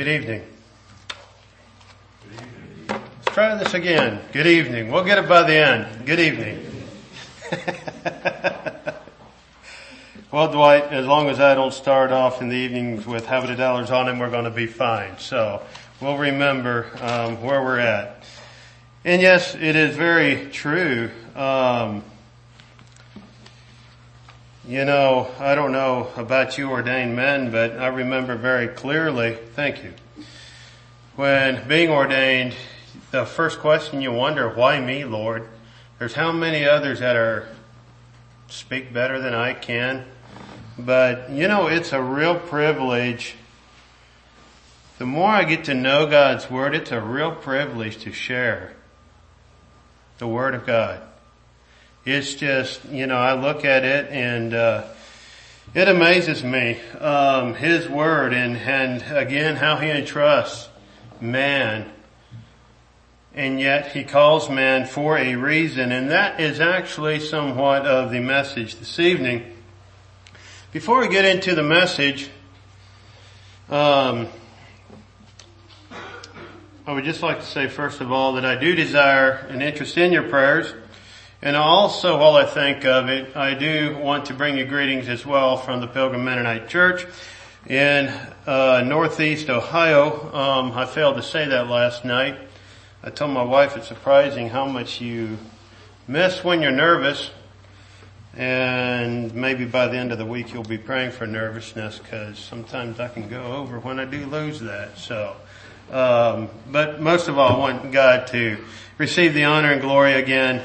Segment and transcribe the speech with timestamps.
[0.00, 0.42] Good evening.
[2.88, 4.22] Let's try this again.
[4.32, 4.90] Good evening.
[4.90, 6.06] We'll get it by the end.
[6.06, 6.66] Good evening.
[10.32, 13.90] well, Dwight, as long as I don't start off in the evenings with Habit dollars
[13.90, 15.18] on him, we're going to be fine.
[15.18, 15.60] So
[16.00, 18.24] we'll remember um, where we're at.
[19.04, 21.10] And yes, it is very true.
[21.36, 22.02] Um,
[24.70, 29.82] you know, I don't know about you ordained men, but I remember very clearly, thank
[29.82, 29.92] you,
[31.16, 32.54] when being ordained,
[33.10, 35.48] the first question you wonder, why me, Lord?
[35.98, 37.48] There's how many others that are,
[38.46, 40.04] speak better than I can.
[40.78, 43.34] But, you know, it's a real privilege.
[44.98, 48.76] The more I get to know God's Word, it's a real privilege to share
[50.18, 51.02] the Word of God.
[52.10, 54.82] It's just, you know, I look at it and, uh,
[55.74, 60.68] it amazes me, um, His Word and, and again, how He entrusts
[61.20, 61.88] man.
[63.32, 68.18] And yet He calls man for a reason, and that is actually somewhat of the
[68.18, 69.44] message this evening.
[70.72, 72.28] Before we get into the message,
[73.68, 74.26] um,
[76.88, 79.96] I would just like to say first of all that I do desire an interest
[79.96, 80.74] in your prayers.
[81.42, 85.24] And also, while I think of it, I do want to bring you greetings as
[85.24, 87.06] well from the Pilgrim Mennonite Church
[87.66, 88.08] in
[88.46, 90.34] uh, Northeast Ohio.
[90.34, 92.36] Um, I failed to say that last night.
[93.02, 95.38] I told my wife it's surprising how much you
[96.06, 97.30] miss when you're nervous,
[98.36, 103.00] and maybe by the end of the week you'll be praying for nervousness because sometimes
[103.00, 104.98] I can go over when I do lose that.
[104.98, 105.34] So,
[105.90, 108.62] um, but most of all, I want God to
[108.98, 110.62] receive the honor and glory again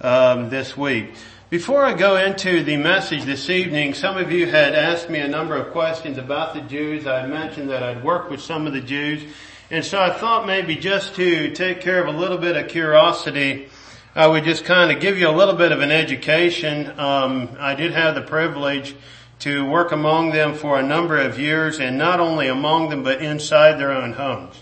[0.00, 1.14] um, this week.
[1.50, 5.26] Before I go into the message this evening, some of you had asked me a
[5.26, 7.06] number of questions about the Jews.
[7.06, 9.22] I mentioned that I'd worked with some of the Jews.
[9.70, 13.68] And so I thought maybe just to take care of a little bit of curiosity,
[14.14, 16.98] I would just kind of give you a little bit of an education.
[16.98, 18.94] Um, I did have the privilege
[19.40, 23.22] to work among them for a number of years and not only among them but
[23.22, 24.54] inside their own homes.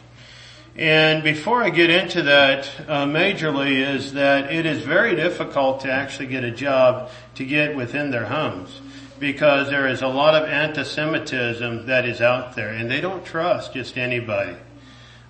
[0.79, 5.91] And before I get into that uh, majorly is that it is very difficult to
[5.91, 8.81] actually get a job to get within their homes
[9.19, 13.75] because there is a lot of anti-Semitism that is out there and they don't trust
[13.75, 14.57] just anybody.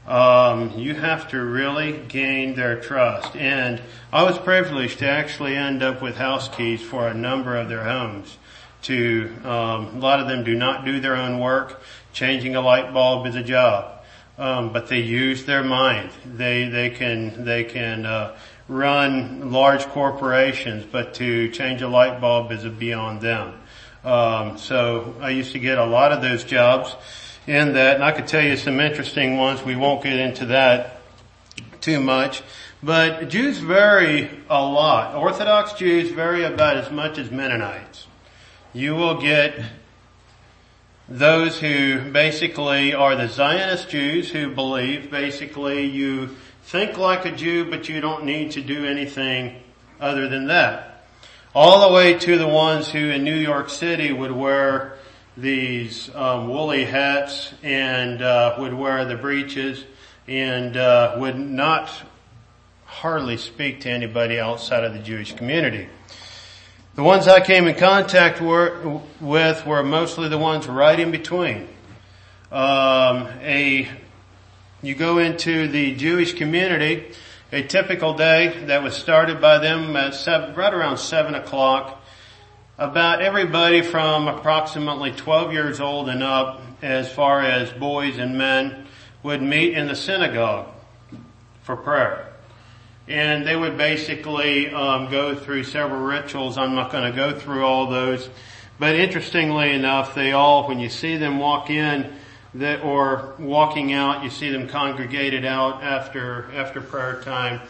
[0.06, 3.34] Um, you have to really gain their trust.
[3.34, 3.80] And
[4.12, 7.84] I was privileged to actually end up with house keys for a number of their
[7.84, 8.36] homes.
[8.82, 11.80] To um, a lot of them do not do their own work.
[12.12, 13.97] Changing a light bulb is a job
[14.38, 16.10] um, but they use their mind.
[16.24, 18.36] They they can they can uh,
[18.68, 23.54] run large corporations, but to change a light bulb is beyond them.
[24.04, 26.94] Um, so I used to get a lot of those jobs
[27.46, 29.62] in that, and I could tell you some interesting ones.
[29.62, 31.00] We won't get into that
[31.80, 32.42] too much.
[32.80, 35.16] But Jews vary a lot.
[35.16, 38.06] Orthodox Jews vary about as much as Mennonites.
[38.72, 39.60] You will get
[41.08, 47.64] those who basically are the Zionist Jews who believe basically you think like a Jew,
[47.64, 49.62] but you don't need to do anything
[49.98, 51.06] other than that.
[51.54, 54.98] All the way to the ones who in New York City would wear
[55.36, 59.84] these um, woolly hats and uh, would wear the breeches
[60.26, 61.90] and uh, would not
[62.84, 65.88] hardly speak to anybody outside of the Jewish community.
[66.98, 71.68] The ones I came in contact were, with were mostly the ones right in between.
[72.50, 73.88] Um, a,
[74.82, 77.12] you go into the Jewish community,
[77.52, 82.02] a typical day that was started by them at seven, right around seven o'clock.
[82.78, 88.88] About everybody from approximately 12 years old and up, as far as boys and men,
[89.22, 90.66] would meet in the synagogue
[91.62, 92.27] for prayer
[93.08, 96.58] and they would basically um, go through several rituals.
[96.58, 98.28] I'm not going to go through all those,
[98.78, 102.12] but interestingly enough, they all, when you see them walk in,
[102.54, 107.60] that or walking out, you see them congregated out after after prayer time.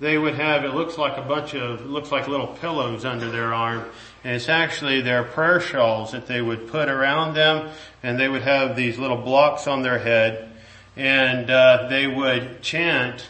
[0.00, 3.54] They would have it looks like a bunch of looks like little pillows under their
[3.54, 3.84] arm,
[4.24, 7.70] and it's actually their prayer shawls that they would put around them,
[8.02, 10.50] and they would have these little blocks on their head,
[10.96, 13.28] and uh, they would chant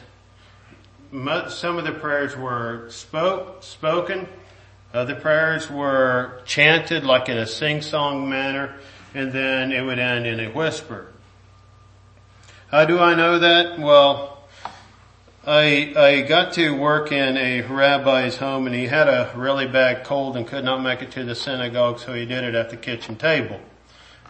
[1.49, 4.27] some of the prayers were spoke, spoken,
[4.93, 8.75] other prayers were chanted like in a sing-song manner,
[9.15, 11.07] and then it would end in a whisper.
[12.69, 13.79] How do I know that?
[13.79, 14.43] Well,
[15.47, 20.03] I, I got to work in a rabbi's home and he had a really bad
[20.03, 22.77] cold and could not make it to the synagogue, so he did it at the
[22.77, 23.61] kitchen table.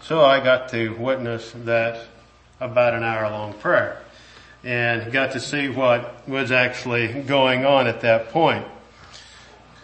[0.02, 2.08] So I got to witness that
[2.60, 4.03] about an hour long prayer
[4.64, 8.66] and got to see what was actually going on at that point.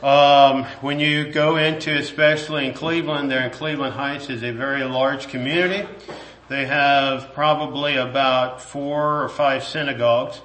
[0.02, 4.82] Um, when you go into, especially in Cleveland, there in Cleveland Heights is a very
[4.84, 5.86] large community.
[6.48, 10.40] They have probably about four or five synagogues.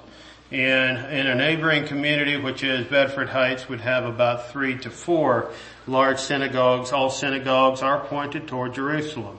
[0.52, 5.50] And in a neighboring community, which is Bedford Heights, would have about three to four
[5.86, 6.92] large synagogues.
[6.92, 9.38] All synagogues are pointed toward Jerusalem.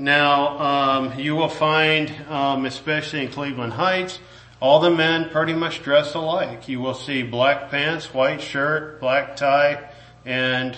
[0.00, 4.18] Now, um, you will find, um, especially in Cleveland Heights,
[4.58, 6.70] all the men pretty much dress alike.
[6.70, 9.90] You will see black pants, white shirt, black tie,
[10.24, 10.74] and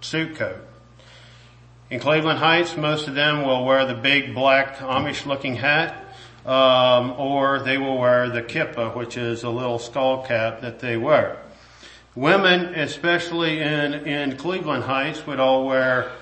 [0.00, 0.66] suit coat.
[1.90, 5.94] In Cleveland Heights, most of them will wear the big black Amish looking hat,
[6.46, 10.96] um, or they will wear the kippah, which is a little skull cap that they
[10.96, 11.36] wear.
[12.14, 16.12] Women, especially in, in Cleveland Heights, would all wear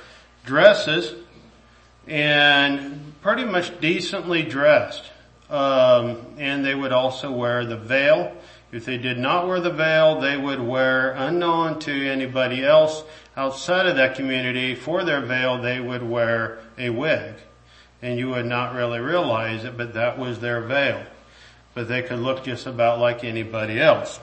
[0.45, 1.15] dresses
[2.11, 5.05] and pretty much decently dressed.
[5.49, 8.37] Um, and they would also wear the veil.
[8.73, 13.03] If they did not wear the veil, they would wear, unknown to anybody else
[13.37, 17.35] outside of that community, for their veil, they would wear a wig.
[18.03, 21.05] And you would not really realize it, but that was their veil.
[21.75, 24.21] But they could look just about like anybody else.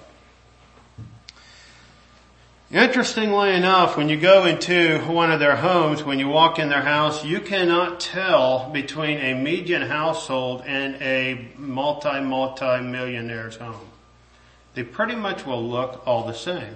[2.70, 6.82] Interestingly enough, when you go into one of their homes, when you walk in their
[6.82, 13.88] house, you cannot tell between a median household and a multi, multi millionaire's home.
[14.74, 16.76] They pretty much will look all the same.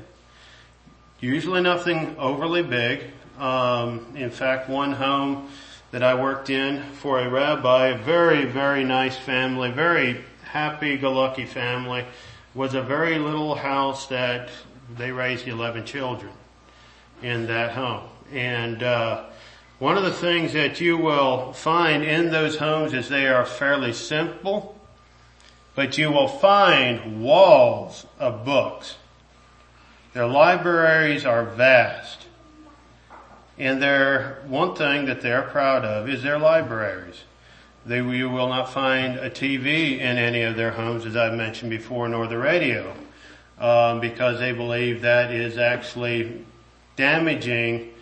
[1.20, 3.04] Usually nothing overly big.
[3.38, 5.50] Um, in fact, one home
[5.92, 12.06] that I worked in for a rabbi, a very, very nice family, very happy-go-lucky family,
[12.54, 14.48] was a very little house that
[14.98, 16.32] they raised 11 children
[17.22, 18.04] in that home.
[18.34, 19.26] And uh,
[19.80, 23.94] one of the things that you will find in those homes is they are fairly
[23.94, 24.80] simple,
[25.76, 28.98] but you will find walls of books.
[30.14, 32.26] Their libraries are vast.
[33.58, 37.22] And their, one thing that they're proud of is their libraries.
[37.86, 41.70] They, you will not find a TV in any of their homes, as I've mentioned
[41.70, 42.94] before, nor the radio
[43.62, 46.44] um, because they believe that is actually
[46.96, 47.94] damaging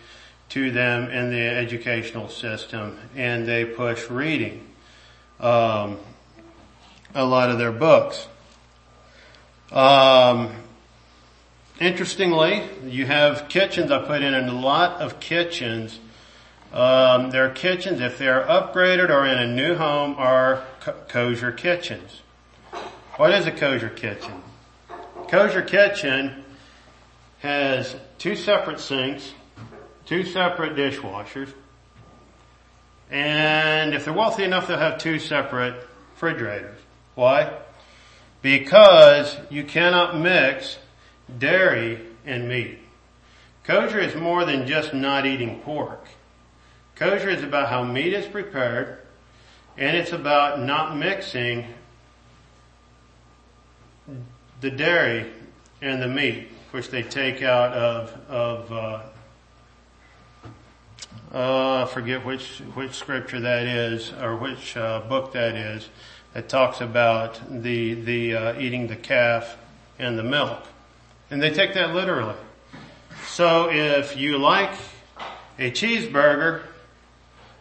[0.48, 4.66] to them in the educational system, and they push reading.
[5.38, 5.98] Um,
[7.14, 8.26] a lot of their books.
[9.70, 10.54] Um,
[11.78, 13.90] interestingly, you have kitchens.
[13.90, 16.00] I put in a lot of kitchens.
[16.72, 20.64] Um, their kitchens, if they are upgraded or in a new home, are
[21.08, 22.22] kosher kitchens.
[23.16, 24.42] What is a kosher kitchen?
[25.30, 26.42] Kosher Kitchen
[27.38, 29.32] has two separate sinks,
[30.04, 31.52] two separate dishwashers,
[33.12, 36.80] and if they're wealthy enough, they'll have two separate refrigerators.
[37.14, 37.56] Why?
[38.42, 40.78] Because you cannot mix
[41.38, 42.80] dairy and meat.
[43.62, 46.06] Kosher is more than just not eating pork.
[46.96, 48.98] Kosher is about how meat is prepared,
[49.78, 51.66] and it's about not mixing
[54.60, 55.30] the dairy
[55.80, 59.02] and the meat, which they take out of, of, uh,
[61.36, 65.88] uh, forget which, which scripture that is, or which, uh, book that is,
[66.34, 69.56] that talks about the, the, uh, eating the calf
[69.98, 70.62] and the milk.
[71.30, 72.36] And they take that literally.
[73.28, 74.72] So if you like
[75.58, 76.62] a cheeseburger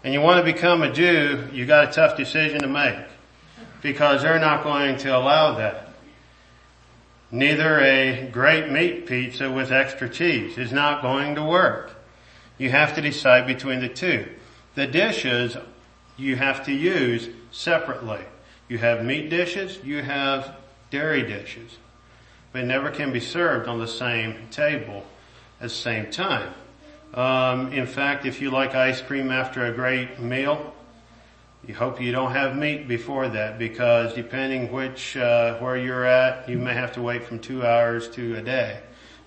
[0.03, 3.05] and you want to become a Jew, you got a tough decision to make
[3.81, 5.88] because they're not going to allow that.
[7.31, 11.91] Neither a great meat pizza with extra cheese is not going to work.
[12.57, 14.27] You have to decide between the two.
[14.75, 15.55] The dishes
[16.17, 18.21] you have to use separately.
[18.67, 20.55] You have meat dishes, you have
[20.89, 21.77] dairy dishes.
[22.51, 25.05] They never can be served on the same table
[25.59, 26.53] at the same time.
[27.13, 30.73] Um, in fact, if you like ice cream after a great meal,
[31.67, 36.47] you hope you don't have meat before that because depending which, uh, where you're at,
[36.47, 38.79] you may have to wait from two hours to a day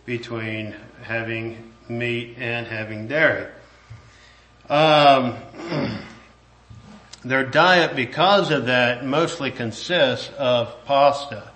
[0.06, 3.46] between having meat and having dairy.
[4.68, 5.36] Um,
[7.24, 11.50] their diet because of that mostly consists of pasta.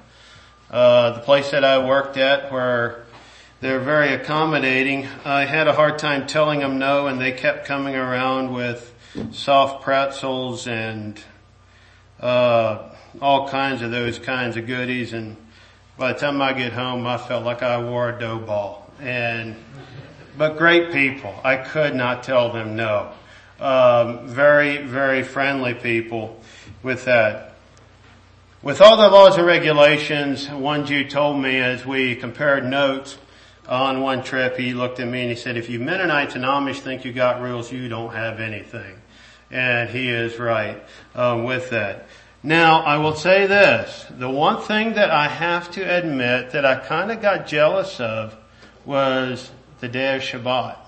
[0.71, 3.06] Uh, the place that I worked at where
[3.61, 7.97] they're very accommodating, I had a hard time telling them no and they kept coming
[7.97, 8.92] around with
[9.32, 11.20] soft pretzels and
[12.20, 15.12] uh, all kinds of those kinds of goodies.
[15.12, 15.37] And
[15.99, 18.90] by the time I get home, I felt like I wore a dough ball.
[19.00, 19.56] And
[20.38, 21.35] but great people.
[21.44, 23.12] I could not tell them no.
[23.58, 26.40] Um, very, very friendly people
[26.82, 27.54] with that.
[28.62, 33.16] With all the laws and regulations, one Jew told me as we compared notes
[33.68, 36.80] on one trip, he looked at me and he said, if you Mennonites and Amish
[36.80, 38.96] think you got rules, you don't have anything.
[39.50, 40.82] And he is right
[41.14, 42.08] um, with that.
[42.42, 44.06] Now, I will say this.
[44.10, 48.36] The one thing that I have to admit that I kind of got jealous of
[48.84, 49.50] was
[49.80, 50.78] the day of Shabbat,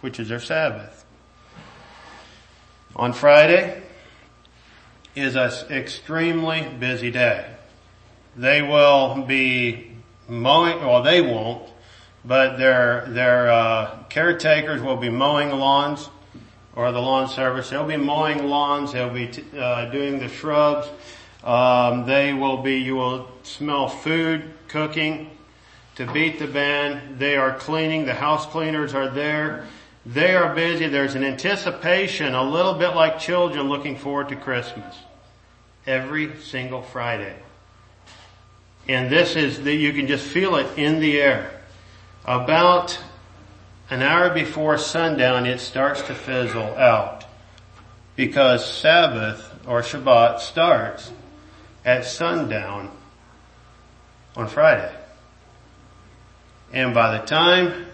[0.00, 1.04] which is their Sabbath.
[2.96, 3.82] On Friday
[5.14, 7.48] is an extremely busy day.
[8.36, 9.92] They will be
[10.28, 11.68] mowing, well they won't,
[12.24, 16.08] but their, their, uh, caretakers will be mowing lawns
[16.76, 17.70] or the lawn service.
[17.70, 18.92] They'll be mowing lawns.
[18.92, 20.88] They'll be t- uh, doing the shrubs.
[21.42, 22.78] Um, they will be.
[22.78, 25.30] You will smell food cooking
[25.96, 27.18] to beat the band.
[27.18, 28.06] They are cleaning.
[28.06, 29.66] The house cleaners are there.
[30.06, 30.88] They are busy.
[30.88, 34.96] There's an anticipation, a little bit like children looking forward to Christmas.
[35.86, 37.36] Every single Friday.
[38.88, 41.60] And this is that you can just feel it in the air.
[42.26, 42.98] About
[43.90, 47.24] an hour before sundown, it starts to fizzle out
[48.16, 51.12] because Sabbath or Shabbat starts
[51.84, 52.90] at sundown
[54.36, 54.92] on Friday.
[56.72, 57.86] And by the time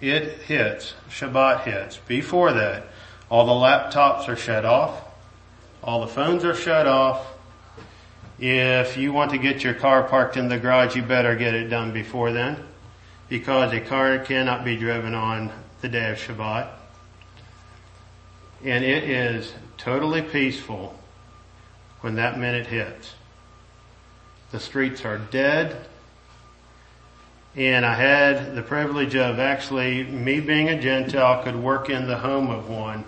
[0.00, 2.86] it hits, Shabbat hits, before that,
[3.30, 5.02] all the laptops are shut off,
[5.82, 7.26] all the phones are shut off.
[8.38, 11.68] If you want to get your car parked in the garage, you better get it
[11.68, 12.62] done before then
[13.32, 16.68] because a car cannot be driven on the day of Shabbat.
[18.62, 20.94] And it is totally peaceful
[22.02, 23.14] when that minute hits.
[24.50, 25.86] The streets are dead.
[27.56, 32.18] And I had the privilege of actually, me being a Gentile, could work in the
[32.18, 33.02] home of one.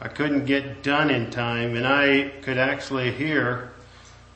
[0.00, 3.69] I couldn't get done in time and I could actually hear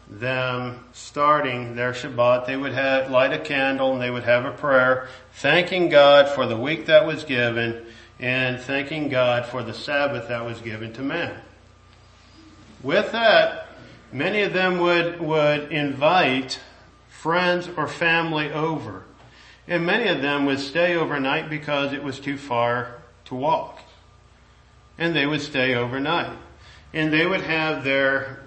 [0.08, 4.52] them starting their Shabbat, they would have, light a candle and they would have a
[4.52, 7.84] prayer, thanking God for the week that was given
[8.18, 11.40] and thanking God for the Sabbath that was given to man.
[12.82, 13.68] With that,
[14.12, 16.61] many of them would, would invite
[17.08, 19.04] friends or family over.
[19.66, 23.80] And many of them would stay overnight because it was too far to walk.
[24.99, 26.37] And they would stay overnight.
[26.92, 28.43] And they would have their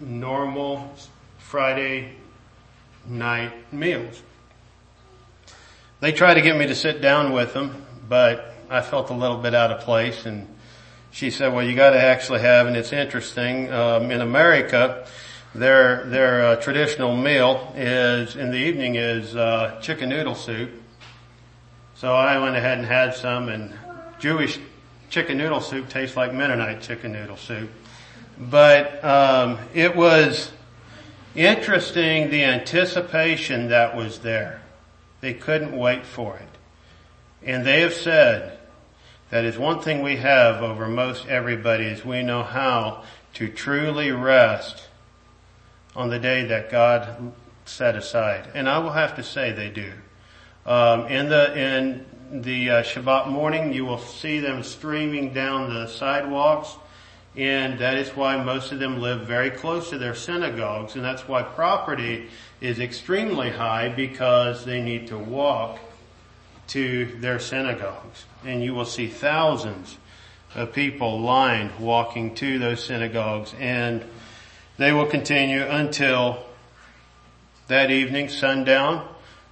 [0.00, 0.92] normal
[1.38, 2.12] Friday
[3.06, 4.22] night meals.
[6.00, 9.38] They tried to get me to sit down with them, but I felt a little
[9.38, 10.46] bit out of place and
[11.10, 15.06] she said, well, you gotta actually have, and it's interesting, um, in America,
[15.54, 20.70] their, their uh, traditional meal is, in the evening is, uh, chicken noodle soup.
[21.94, 23.72] So I went ahead and had some and
[24.20, 24.58] Jewish
[25.10, 27.70] chicken noodle soup tastes like Mennonite chicken noodle soup.
[28.38, 30.52] But um, it was
[31.34, 34.62] interesting the anticipation that was there.
[35.20, 36.48] They couldn't wait for it.
[37.42, 38.58] And they have said
[39.30, 43.04] that is one thing we have over most everybody is we know how
[43.34, 44.84] to truly rest
[45.96, 47.32] on the day that God
[47.64, 48.48] set aside.
[48.54, 49.92] And I will have to say they do.
[50.64, 55.86] Um, in the in the uh, Shabbat morning, you will see them streaming down the
[55.86, 56.76] sidewalks
[57.36, 61.28] and that is why most of them live very close to their synagogues, and that's
[61.28, 62.28] why property
[62.60, 65.78] is extremely high because they need to walk
[66.68, 68.24] to their synagogues.
[68.44, 69.96] And you will see thousands
[70.54, 74.04] of people lined walking to those synagogues, and
[74.76, 76.44] they will continue until
[77.68, 79.06] that evening, sundown.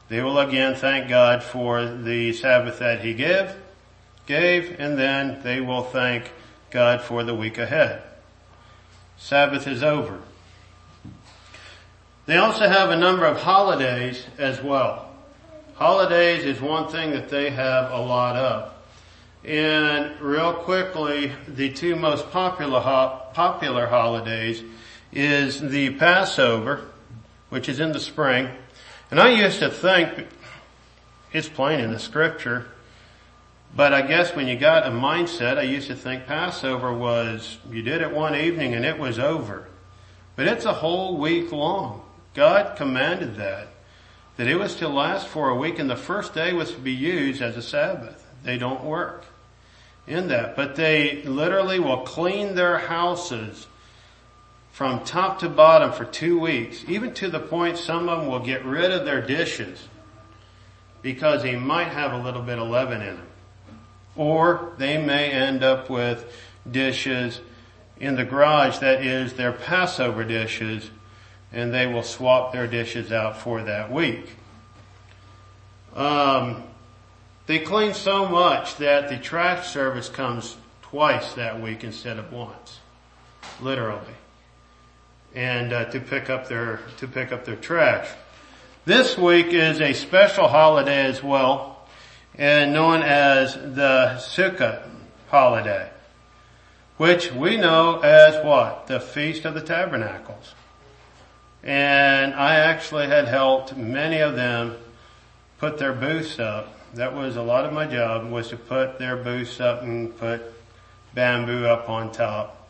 [0.09, 3.54] They will again thank God for the Sabbath that He gave,
[4.26, 6.30] gave, and then they will thank
[6.70, 8.02] God for the week ahead.
[9.18, 10.20] Sabbath is over.
[12.26, 15.11] They also have a number of holidays as well.
[15.75, 18.73] Holidays is one thing that they have a lot of.
[19.44, 24.62] And real quickly, the two most popular ho- popular holidays
[25.12, 26.88] is the Passover,
[27.49, 28.49] which is in the spring.
[29.11, 30.26] And I used to think
[31.32, 32.66] it's plain in the scripture
[33.76, 37.83] but I guess when you got a mindset, I used to think Passover was, you
[37.83, 39.68] did it one evening and it was over.
[40.35, 42.02] But it's a whole week long.
[42.33, 43.68] God commanded that.
[44.38, 46.92] That it was to last for a week and the first day was to be
[46.92, 48.26] used as a Sabbath.
[48.42, 49.26] They don't work
[50.06, 50.56] in that.
[50.56, 53.66] But they literally will clean their houses
[54.73, 56.83] from top to bottom for two weeks.
[56.88, 59.87] Even to the point some of them will get rid of their dishes
[61.02, 63.25] because they might have a little bit of leaven in them
[64.16, 66.32] or they may end up with
[66.70, 67.40] dishes
[67.99, 70.90] in the garage that is their Passover dishes
[71.52, 74.37] and they will swap their dishes out for that week.
[75.94, 76.64] Um,
[77.46, 82.80] they clean so much that the trash service comes twice that week instead of once,
[83.61, 84.02] literally,
[85.35, 88.08] and uh, to pick up their to pick up their trash.
[88.85, 91.75] This week is a special holiday as well,
[92.38, 94.83] and known as the Sukkot
[95.28, 95.90] holiday,
[96.97, 100.55] which we know as what the Feast of the Tabernacles.
[101.62, 104.76] And I actually had helped many of them
[105.59, 106.73] put their booths up.
[106.95, 110.43] That was a lot of my job was to put their booths up and put
[111.14, 112.69] bamboo up on top.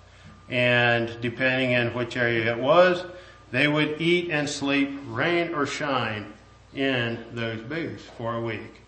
[0.49, 3.05] And depending on which area it was,
[3.51, 6.33] they would eat and sleep, rain or shine,
[6.75, 8.83] in those booths for a week.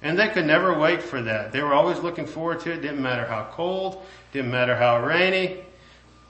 [0.00, 1.52] And they could never wait for that.
[1.52, 2.82] They were always looking forward to it.
[2.82, 5.64] Didn't matter how cold, didn't matter how rainy.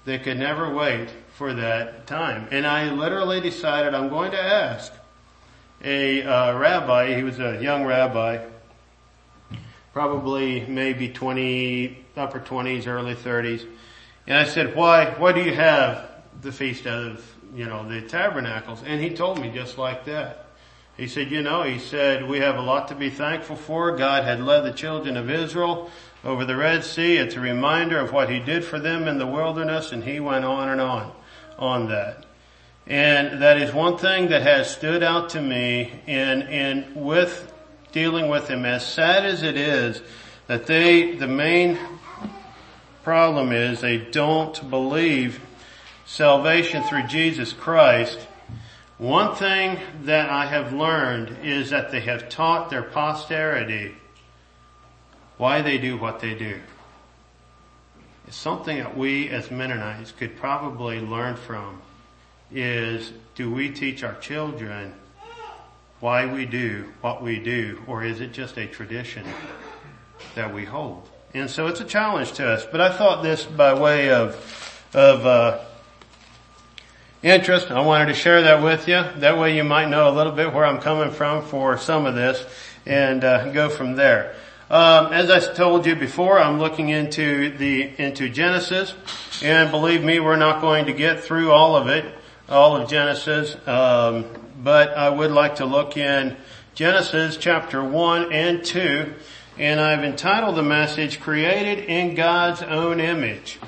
[0.04, 2.48] They could never wait for that time.
[2.50, 4.92] And I literally decided I'm going to ask
[5.84, 8.44] a uh, rabbi, he was a young rabbi,
[9.92, 13.68] probably maybe 20, upper 20s, early 30s.
[14.26, 16.10] And I said, why, why do you have
[16.40, 18.82] the feast of, you know, the tabernacles?
[18.84, 20.47] And he told me just like that.
[20.98, 23.96] He said, you know, he said, we have a lot to be thankful for.
[23.96, 25.90] God had led the children of Israel
[26.24, 27.18] over the Red Sea.
[27.18, 30.44] It's a reminder of what he did for them in the wilderness and he went
[30.44, 31.12] on and on
[31.56, 32.26] on that.
[32.88, 37.52] And that is one thing that has stood out to me in, in with
[37.92, 40.02] dealing with him, as sad as it is,
[40.48, 41.78] that they, the main
[43.04, 45.40] problem is they don't believe
[46.06, 48.26] salvation through Jesus Christ.
[48.98, 53.94] One thing that I have learned is that they have taught their posterity
[55.36, 56.58] why they do what they do.
[58.26, 61.80] It's something that we as Mennonites could probably learn from
[62.50, 64.92] is do we teach our children
[66.00, 69.24] why we do what we do or is it just a tradition
[70.34, 71.08] that we hold?
[71.34, 74.34] And so it's a challenge to us, but I thought this by way of,
[74.92, 75.64] of, uh,
[77.22, 77.70] interest.
[77.70, 79.02] I wanted to share that with you.
[79.16, 82.14] That way you might know a little bit where I'm coming from for some of
[82.14, 82.44] this
[82.86, 84.34] and uh, go from there.
[84.70, 88.92] Um, as I told you before, I'm looking into the into Genesis,
[89.42, 92.04] and believe me, we're not going to get through all of it
[92.48, 94.24] all of Genesis, um,
[94.62, 96.36] but I would like to look in
[96.74, 99.14] Genesis chapter 1 and 2,
[99.58, 103.58] and I've entitled the message, Created in God's Own Image.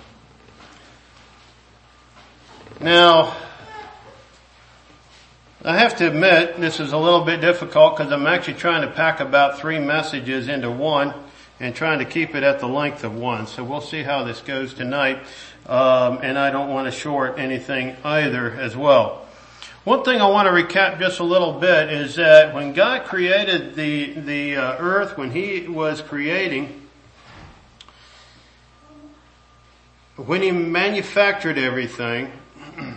[2.82, 3.36] Now,
[5.62, 8.94] I have to admit this is a little bit difficult because I'm actually trying to
[8.94, 11.12] pack about three messages into one
[11.60, 13.46] and trying to keep it at the length of one.
[13.46, 15.18] So we'll see how this goes tonight
[15.66, 19.26] um, and I don't want to short anything either as well.
[19.84, 23.74] One thing I want to recap just a little bit is that when God created
[23.74, 26.80] the the uh, earth, when He was creating,
[30.16, 32.32] when He manufactured everything,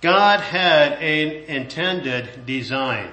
[0.00, 3.10] God had an intended design.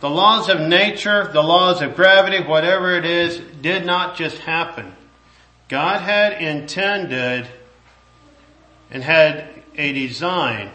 [0.00, 4.96] The laws of nature, the laws of gravity, whatever it is, did not just happen.
[5.68, 7.46] God had intended
[8.90, 10.70] and had a design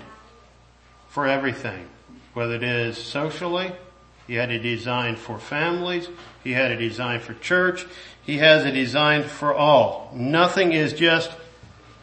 [1.10, 1.88] for everything,
[2.34, 3.72] whether it is socially,
[4.28, 6.08] he had a design for families,
[6.44, 7.86] he had a design for church,
[8.24, 10.12] he has a design for all.
[10.16, 11.32] Nothing is just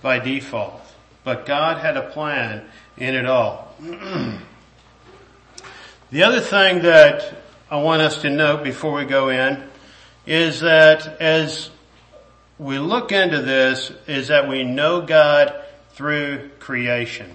[0.02, 0.82] by default,
[1.24, 2.64] but God had a plan
[2.96, 3.74] in it all.
[6.10, 9.62] the other thing that I want us to note before we go in
[10.26, 11.70] is that as
[12.58, 15.54] we look into this is that we know God
[15.94, 17.30] through creation.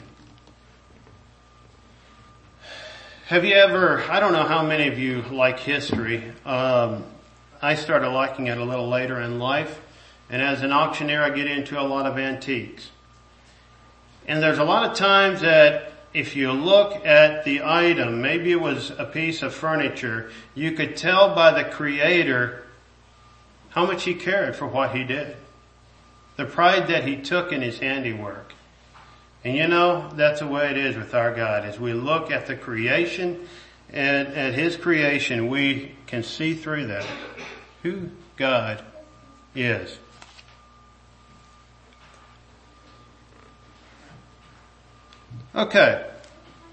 [3.27, 6.23] Have you ever, I don't know how many of you like history.
[6.45, 7.03] Um,
[7.61, 9.81] I started liking it a little later in life.
[10.29, 12.91] And as an auctioneer, I get into a lot of antiques.
[14.27, 18.59] And there's a lot of times that if you look at the item, maybe it
[18.59, 22.63] was a piece of furniture, you could tell by the creator
[23.69, 25.37] how much he cared for what he did.
[26.35, 28.53] The pride that he took in his handiwork.
[29.43, 31.63] And you know, that's the way it is with our God.
[31.63, 33.47] As we look at the creation
[33.89, 37.05] and at his creation, we can see through that
[37.83, 38.83] who God
[39.55, 39.97] is.
[45.57, 46.07] Okay,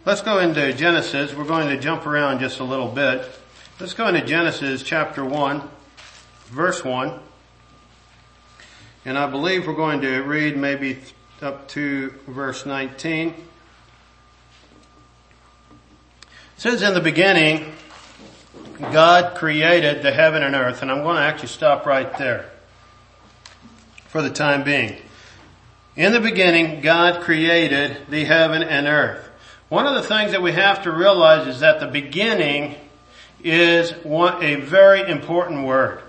[0.04, 1.32] let's go into Genesis.
[1.32, 3.26] We're going to jump around just a little bit.
[3.80, 5.62] Let's go into Genesis chapter 1.
[6.48, 7.18] verse 1.
[9.06, 10.98] And I believe we're going to read maybe
[11.40, 13.28] up to verse 19.
[13.28, 13.36] It
[16.58, 17.72] says in the beginning,
[18.92, 22.50] God created the heaven and earth, and I'm going to actually stop right there
[24.08, 24.98] for the time being.
[25.96, 29.28] In the beginning, God created the heaven and earth.
[29.68, 32.74] One of the things that we have to realize is that the beginning
[33.44, 36.02] is one, a very important word.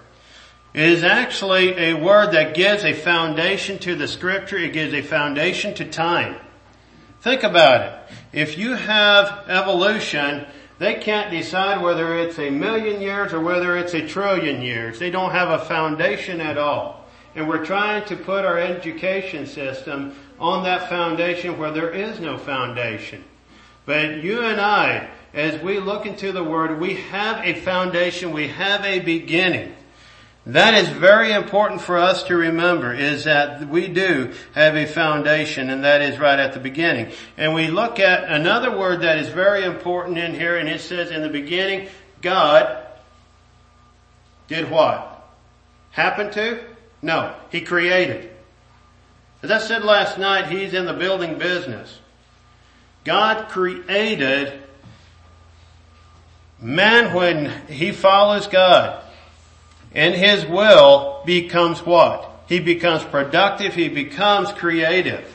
[0.73, 4.57] It is actually a word that gives a foundation to the scripture.
[4.57, 6.37] It gives a foundation to time.
[7.21, 8.17] Think about it.
[8.33, 10.47] If you have evolution,
[10.79, 14.97] they can't decide whether it's a million years or whether it's a trillion years.
[14.97, 17.04] They don't have a foundation at all.
[17.35, 22.37] And we're trying to put our education system on that foundation where there is no
[22.37, 23.23] foundation.
[23.85, 28.47] But you and I, as we look into the Word, we have a foundation, we
[28.47, 29.75] have a beginning.
[30.47, 35.71] That is very important for us to remember is that we do have a foundation
[35.71, 37.11] and that is right at the beginning.
[37.35, 41.09] And we look at another word that is very important in here and it says
[41.09, 41.89] in the beginning,
[42.21, 42.85] God
[44.47, 45.27] did what?
[45.89, 46.74] Happened to?
[47.01, 47.35] No.
[47.51, 48.31] He created.
[49.43, 51.99] As I said last night, He's in the building business.
[53.03, 54.61] God created
[56.59, 59.03] man when he follows God
[59.93, 62.31] and his will becomes what?
[62.47, 65.31] He becomes productive, he becomes creative.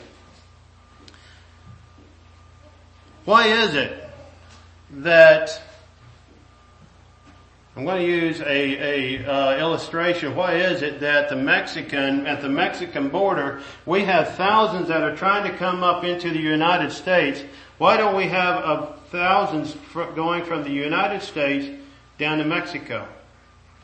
[3.25, 4.09] Why is it
[4.91, 5.61] that
[7.75, 10.35] I'm going to use a, a uh, illustration.
[10.35, 15.15] Why is it that the Mexican at the Mexican border we have thousands that are
[15.15, 17.43] trying to come up into the United States?
[17.77, 21.67] Why don't we have uh, thousands going from the United States
[22.17, 23.07] down to Mexico?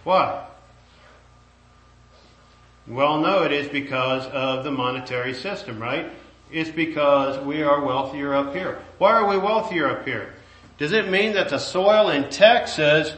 [0.04, 0.46] Why?
[2.88, 6.12] Well, no, it is because of the monetary system, right?
[6.52, 8.80] It's because we are wealthier up here.
[8.98, 10.34] Why are we wealthier up here?
[10.78, 13.14] Does it mean that the soil in Texas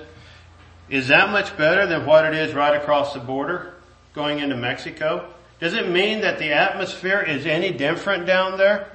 [0.89, 3.73] is that much better than what it is right across the border
[4.13, 5.31] going into Mexico?
[5.59, 8.91] Does it mean that the atmosphere is any different down there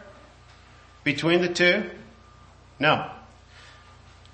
[1.05, 1.91] between the two?
[2.79, 3.11] No.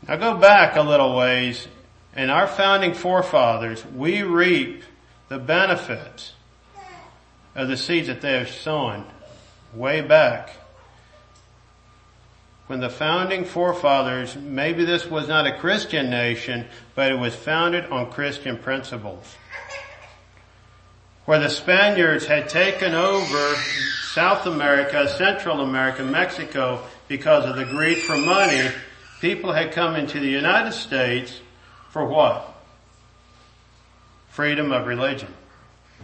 [0.09, 1.67] Now go back a little ways
[2.15, 4.83] and our founding forefathers, we reap
[5.29, 6.33] the benefits
[7.55, 9.07] of the seeds that they have sown
[9.75, 10.51] way back.
[12.71, 17.87] When the founding forefathers, maybe this was not a Christian nation, but it was founded
[17.87, 19.25] on Christian principles.
[21.25, 23.57] Where the Spaniards had taken over
[24.13, 28.69] South America, Central America, Mexico, because of the greed for money,
[29.21, 31.41] people had come into the United States
[31.91, 32.55] for what?
[34.29, 35.35] freedom of religion.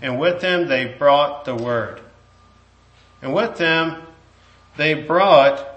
[0.02, 2.00] And with them they brought the word.
[3.22, 4.02] And with them
[4.76, 5.75] they brought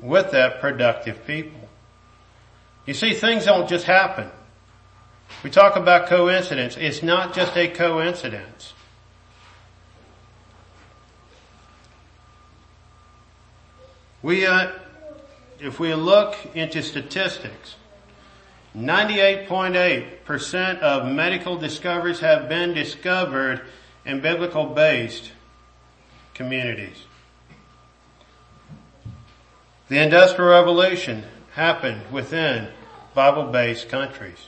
[0.00, 1.68] with that productive people.
[2.86, 4.28] You see, things don't just happen.
[5.42, 6.76] We talk about coincidence.
[6.76, 8.74] It's not just a coincidence.
[14.22, 14.72] We, uh,
[15.60, 17.76] if we look into statistics,
[18.76, 23.62] 98.8% of medical discoveries have been discovered
[24.04, 25.30] in biblical based
[26.34, 27.06] communities.
[29.90, 32.68] The Industrial Revolution happened within
[33.12, 34.38] Bible based countries.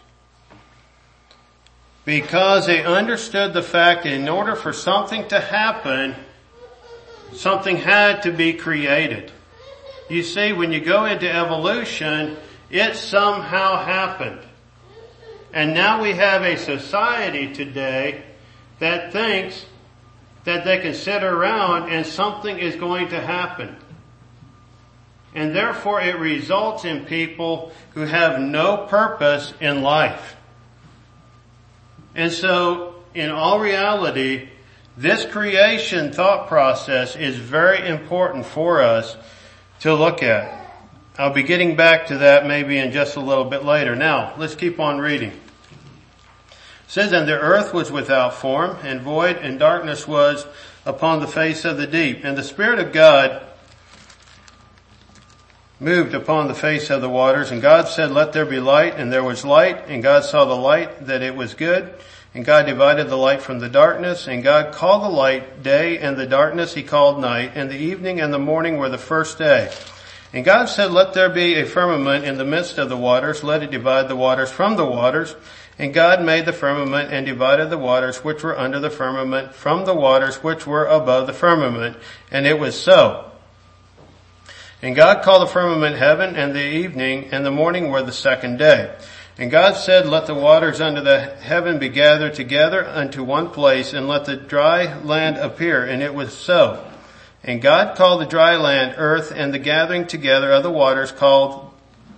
[2.05, 6.15] Because they understood the fact that in order for something to happen,
[7.33, 9.33] something had to be created.
[10.09, 12.37] You see, when you go into evolution,
[12.71, 14.43] it somehow happened.
[15.53, 18.23] And now we have a society today
[18.79, 19.67] that thinks
[20.45, 23.75] that they can sit around and something is going to happen.
[25.35, 30.37] And therefore it results in people who have no purpose in life.
[32.15, 34.49] And so in all reality,
[34.97, 39.17] this creation thought process is very important for us
[39.81, 40.61] to look at.
[41.19, 43.95] I'll be getting back to that maybe in just a little bit later.
[43.97, 45.31] Now, let's keep on reading.
[45.31, 45.39] It
[46.89, 50.47] says, and the earth was without form and void and darkness was
[50.85, 52.25] upon the face of the deep.
[52.25, 53.43] And the Spirit of God
[55.83, 59.13] moved upon the face of the waters and God said, let there be light and
[59.13, 61.93] there was light and God saw the light that it was good
[62.35, 66.17] and God divided the light from the darkness and God called the light day and
[66.17, 69.73] the darkness he called night and the evening and the morning were the first day.
[70.33, 73.63] And God said, let there be a firmament in the midst of the waters, let
[73.65, 75.35] it divide the waters from the waters.
[75.79, 79.85] And God made the firmament and divided the waters which were under the firmament from
[79.85, 81.97] the waters which were above the firmament.
[82.31, 83.32] And it was so.
[84.83, 88.59] And God called the firmament heaven and the evening and the morning were the second
[88.59, 88.95] day.
[89.39, 93.93] And God said, let the waters under the heaven be gathered together unto one place
[93.93, 95.85] and let the dry land appear.
[95.85, 96.85] And it was so.
[97.45, 101.73] And God called the dry land earth and the gathering together of the waters called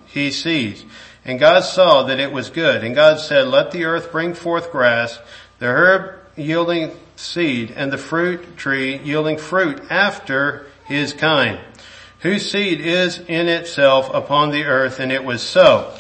[0.07, 0.85] he seas.
[1.25, 2.83] And God saw that it was good.
[2.83, 5.19] And God said, let the earth bring forth grass,
[5.59, 11.59] the herb yielding seed and the fruit tree yielding fruit after his kind,
[12.25, 14.99] whose seed is in itself upon the earth.
[14.99, 15.95] And it was so.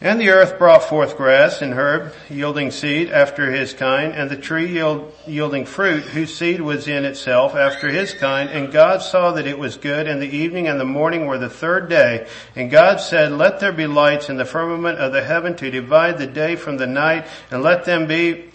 [0.00, 4.36] And the earth brought forth grass and herb, yielding seed after his kind, and the
[4.36, 8.50] tree yield, yielding fruit, whose seed was in itself after his kind.
[8.50, 11.48] And God saw that it was good, and the evening and the morning were the
[11.48, 12.26] third day.
[12.56, 16.18] And God said, let there be lights in the firmament of the heaven to divide
[16.18, 18.50] the day from the night, and let them be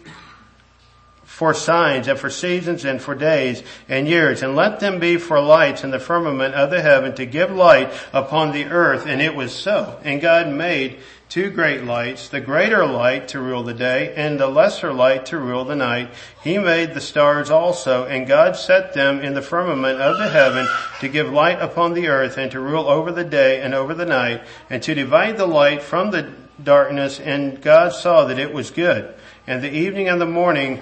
[1.37, 5.39] for signs and for seasons and for days and years, and let them be for
[5.39, 9.05] lights in the firmament of the heaven to give light upon the earth.
[9.05, 9.99] And it was so.
[10.03, 10.97] And God made
[11.29, 15.37] two great lights, the greater light to rule the day and the lesser light to
[15.37, 16.09] rule the night.
[16.43, 20.67] He made the stars also and God set them in the firmament of the heaven
[21.01, 24.07] to give light upon the earth and to rule over the day and over the
[24.07, 28.71] night and to divide the light from the darkness and God saw that it was
[28.71, 29.13] good.
[29.45, 30.81] And the evening and the morning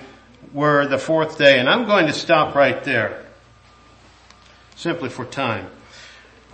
[0.56, 1.60] were the fourth day.
[1.60, 3.26] And I'm going to stop right there
[4.76, 5.70] simply for time.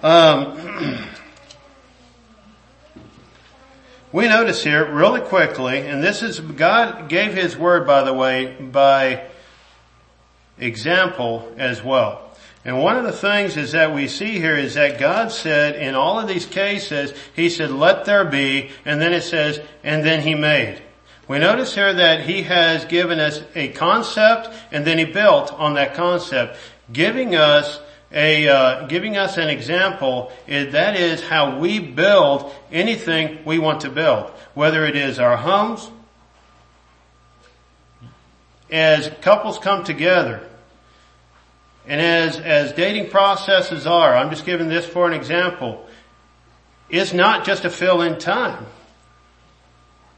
[0.01, 0.97] Um,
[4.11, 8.55] we notice here really quickly, and this is, God gave His word by the way,
[8.59, 9.27] by
[10.57, 12.27] example as well.
[12.65, 15.93] And one of the things is that we see here is that God said in
[15.93, 20.21] all of these cases, He said, let there be, and then it says, and then
[20.21, 20.81] He made.
[21.31, 25.75] We notice here that He has given us a concept and then He built on
[25.75, 26.57] that concept,
[26.91, 27.79] giving us
[28.11, 33.79] a uh, giving us an example is that is how we build anything we want
[33.79, 34.29] to build.
[34.55, 35.89] Whether it is our homes
[38.69, 40.45] as couples come together
[41.87, 45.85] and as as dating processes are i'm just giving this for an example
[46.89, 48.65] it's not just a fill in time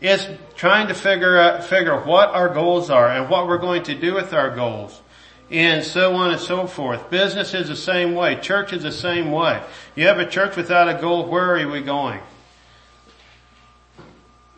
[0.04, 3.96] it's trying to figure out figure what our goals are and what we're going to
[3.96, 5.02] do with our goals
[5.50, 7.10] and so on and so forth.
[7.10, 8.36] Business is the same way.
[8.36, 9.62] Church is the same way.
[9.96, 12.20] You have a church without a goal, where are we going?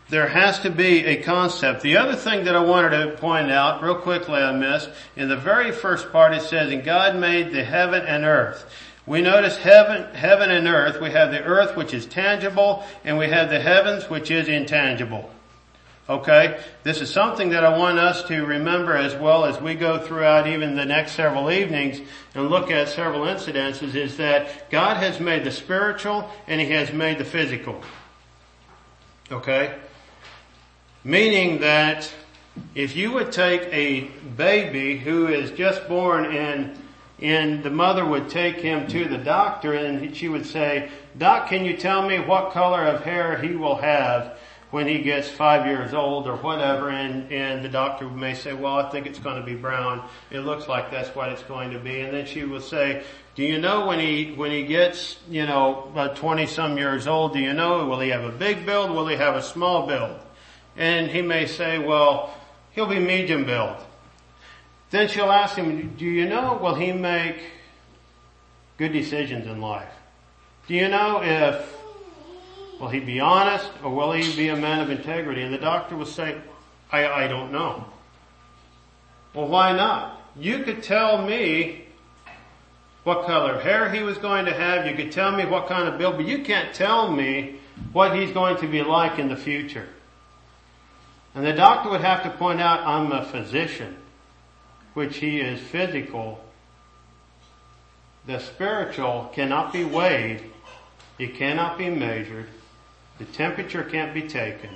[0.09, 1.81] There has to be a concept.
[1.81, 5.35] The other thing that I wanted to point out real quickly on this, in the
[5.35, 8.65] very first part it says, and God made the heaven and earth.
[9.05, 10.99] We notice heaven, heaven and earth.
[10.99, 15.29] We have the earth which is tangible and we have the heavens which is intangible.
[16.07, 16.59] Okay?
[16.83, 20.45] This is something that I want us to remember as well as we go throughout
[20.47, 21.99] even the next several evenings
[22.35, 26.93] and look at several incidences is that God has made the spiritual and He has
[26.93, 27.81] made the physical.
[29.31, 29.75] Okay?
[31.03, 32.11] Meaning that
[32.75, 34.01] if you would take a
[34.37, 36.77] baby who is just born and
[37.21, 41.63] and the mother would take him to the doctor and she would say, Doc, can
[41.63, 44.37] you tell me what color of hair he will have?
[44.71, 48.75] When he gets five years old or whatever and, and the doctor may say, well,
[48.77, 50.07] I think it's going to be brown.
[50.31, 52.01] It looks like that's what it's going to be.
[52.01, 53.03] And then she will say,
[53.35, 57.05] do you know when he, when he gets, you know, uh, about 20 some years
[57.05, 58.91] old, do you know, will he have a big build?
[58.91, 60.19] Will he have a small build?
[60.77, 62.33] And he may say, well,
[62.71, 63.77] he'll be medium build.
[64.89, 67.37] Then she'll ask him, do you know, will he make
[68.77, 69.91] good decisions in life?
[70.67, 71.74] Do you know if
[72.79, 75.41] Will he be honest or will he be a man of integrity?
[75.41, 76.37] And the doctor will say,
[76.91, 77.85] I, I don't know.
[79.33, 80.21] Well, why not?
[80.37, 81.85] You could tell me
[83.03, 84.85] what color hair he was going to have.
[84.85, 87.55] You could tell me what kind of build, but you can't tell me
[87.93, 89.87] what he's going to be like in the future.
[91.33, 93.97] And the doctor would have to point out, I'm a physician,
[94.93, 96.43] which he is physical.
[98.25, 100.43] The spiritual cannot be weighed.
[101.19, 102.47] It cannot be measured.
[103.17, 104.69] The temperature can't be taken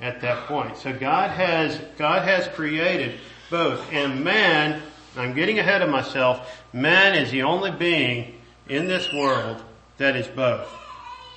[0.00, 0.76] at that point.
[0.76, 3.18] So God has, God has created
[3.50, 3.92] both.
[3.92, 4.82] And man,
[5.16, 9.62] I'm getting ahead of myself, man is the only being in this world
[9.98, 10.68] that is both.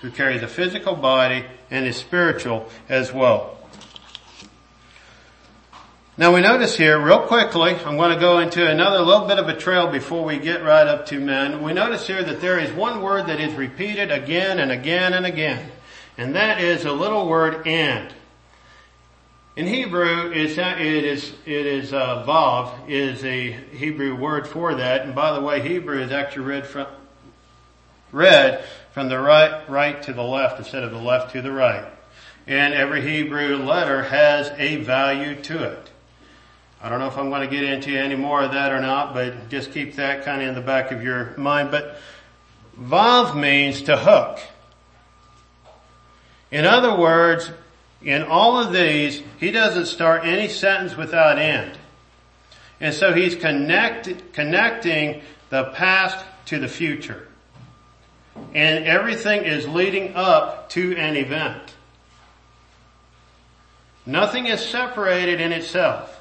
[0.02, 3.58] Who carries a physical body and is spiritual as well.
[6.20, 9.48] Now we notice here, real quickly, I'm going to go into another little bit of
[9.50, 11.62] a trail before we get right up to men.
[11.62, 15.28] We notice here that there is one word that is repeated again and again and
[15.28, 15.72] again.
[16.18, 18.14] And that is a little word and.
[19.56, 25.02] In Hebrew, it is, it is, uh, vav is a Hebrew word for that.
[25.02, 26.88] And by the way, Hebrew is actually read from,
[28.12, 31.86] read from the right, right to the left instead of the left to the right.
[32.46, 35.90] And every Hebrew letter has a value to it.
[36.82, 39.14] I don't know if I'm going to get into any more of that or not,
[39.16, 41.72] but just keep that kind of in the back of your mind.
[41.72, 42.00] But
[42.80, 44.40] vav means to hook.
[46.52, 47.52] In other words,
[48.02, 51.78] in all of these, he doesn't start any sentence without end.
[52.80, 57.28] And so he's connect, connecting the past to the future.
[58.54, 61.74] And everything is leading up to an event.
[64.06, 66.18] Nothing is separated in itself.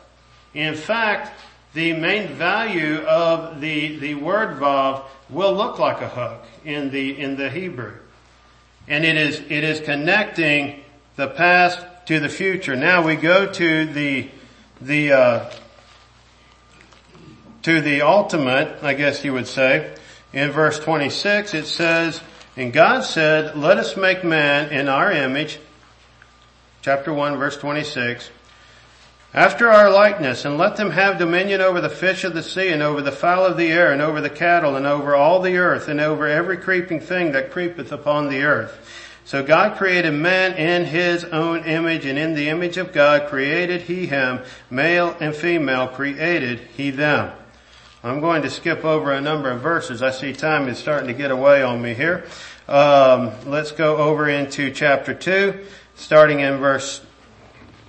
[0.54, 1.38] In fact,
[1.74, 7.20] the main value of the, the word vav will look like a hook in the,
[7.20, 7.94] in the Hebrew.
[8.88, 10.82] And it is, it is connecting
[11.16, 12.76] the past to the future.
[12.76, 14.28] Now we go to the,
[14.80, 15.50] the, uh,
[17.62, 19.92] to the ultimate, I guess you would say.
[20.32, 22.20] In verse 26 it says,
[22.56, 25.58] and God said, let us make man in our image,
[26.82, 28.30] chapter 1 verse 26,
[29.34, 32.82] after our likeness, and let them have dominion over the fish of the sea, and
[32.82, 35.88] over the fowl of the air, and over the cattle, and over all the earth,
[35.88, 38.78] and over every creeping thing that creepeth upon the earth.
[39.26, 43.82] So God created man in his own image, and in the image of God created
[43.82, 47.32] he him, male and female created he them.
[48.04, 50.00] I'm going to skip over a number of verses.
[50.00, 52.24] I see time is starting to get away on me here.
[52.68, 57.04] Um, let's go over into chapter 2, starting in verse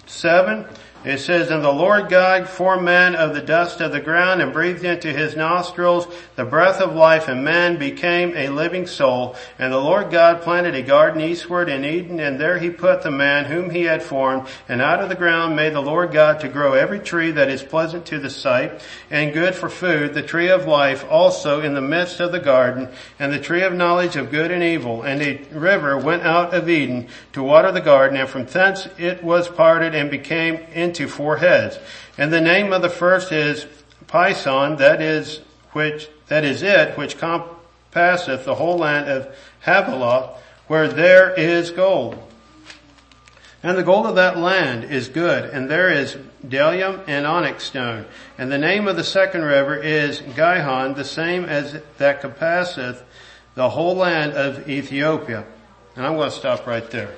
[0.07, 0.65] 7.
[1.07, 4.51] It says, And the Lord God formed man of the dust of the ground and
[4.51, 9.37] breathed into his nostrils the breath of life and man became a living soul.
[9.57, 13.11] And the Lord God planted a garden eastward in Eden and there he put the
[13.11, 14.49] man whom he had formed.
[14.67, 17.63] And out of the ground made the Lord God to grow every tree that is
[17.63, 21.81] pleasant to the sight and good for food, the tree of life also in the
[21.81, 25.03] midst of the garden and the tree of knowledge of good and evil.
[25.03, 29.23] And a river went out of Eden to water the garden and from thence it
[29.23, 31.79] was parted and became into to four heads.
[32.17, 33.65] And the name of the first is
[34.07, 40.87] Pison, that is which, that is it, which compasseth the whole land of Havilah, where
[40.87, 42.21] there is gold.
[43.63, 48.05] And the gold of that land is good, and there is bdellium and onyx stone.
[48.37, 53.01] And the name of the second river is Gihon, the same as that compasseth
[53.55, 55.45] the whole land of Ethiopia.
[55.95, 57.15] And I'm going to stop right there.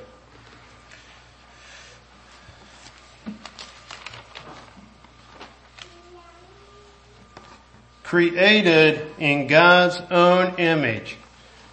[8.09, 11.15] Created in God's own image.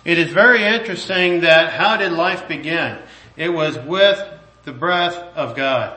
[0.05, 2.99] It is very interesting that how did life begin?
[3.39, 4.23] It was with
[4.67, 5.97] the breath of God.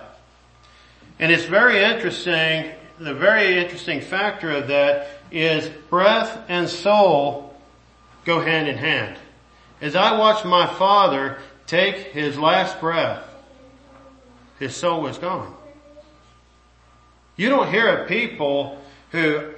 [1.20, 7.54] And it's very interesting, the very interesting factor of that is breath and soul
[8.24, 9.18] go hand in hand.
[9.82, 13.26] As I watched my father take his last breath,
[14.58, 15.54] his soul was gone.
[17.36, 19.50] You don't hear of people who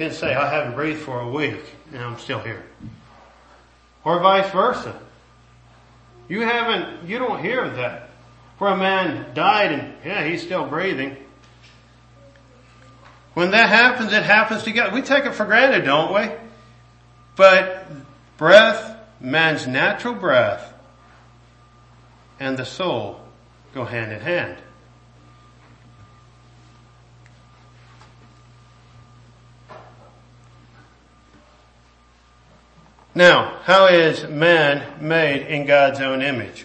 [0.00, 1.60] can say, I haven't breathed for a week
[1.92, 2.64] and I'm still here.
[4.02, 4.98] Or vice versa.
[6.26, 8.08] You haven't, you don't hear that.
[8.56, 11.18] Where a man died and, yeah, he's still breathing.
[13.34, 14.94] When that happens, it happens together.
[14.94, 16.34] We take it for granted, don't we?
[17.36, 17.86] But
[18.38, 20.72] breath, man's natural breath,
[22.38, 23.20] and the soul
[23.74, 24.56] go hand in hand.
[33.14, 36.64] Now, how is man made in God's own image?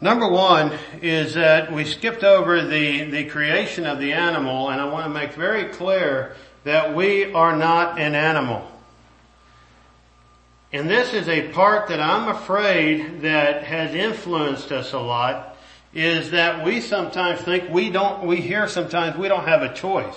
[0.00, 4.86] Number one is that we skipped over the, the creation of the animal and I
[4.86, 8.66] want to make very clear that we are not an animal.
[10.72, 15.58] And this is a part that I'm afraid that has influenced us a lot
[15.92, 20.16] is that we sometimes think we don't, we hear sometimes we don't have a choice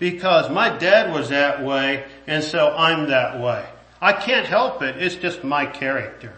[0.00, 3.64] because my dad was that way and so I'm that way.
[4.00, 4.96] I can't help it.
[4.96, 6.32] It's just my character.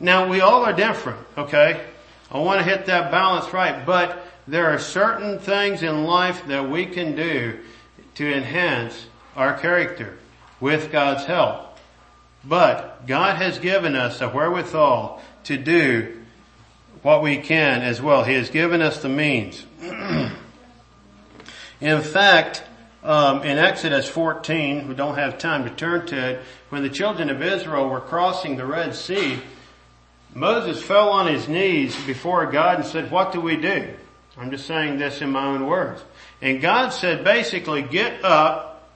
[0.00, 1.84] Now we all are different, okay?
[2.32, 6.68] I want to hit that balance right, but there are certain things in life that
[6.68, 7.60] we can do
[8.14, 9.06] to enhance
[9.36, 10.18] our character
[10.58, 11.78] with God's help.
[12.44, 16.22] But God has given us the wherewithal to do
[17.02, 18.24] what we can as well.
[18.24, 19.64] He has given us the means.
[21.80, 22.62] In fact,
[23.02, 27.30] um, in Exodus 14, we don't have time to turn to it, when the children
[27.30, 29.38] of Israel were crossing the Red Sea,
[30.34, 33.94] Moses fell on his knees before God and said, what do we do?
[34.36, 36.02] I'm just saying this in my own words.
[36.42, 38.90] And God said basically, get up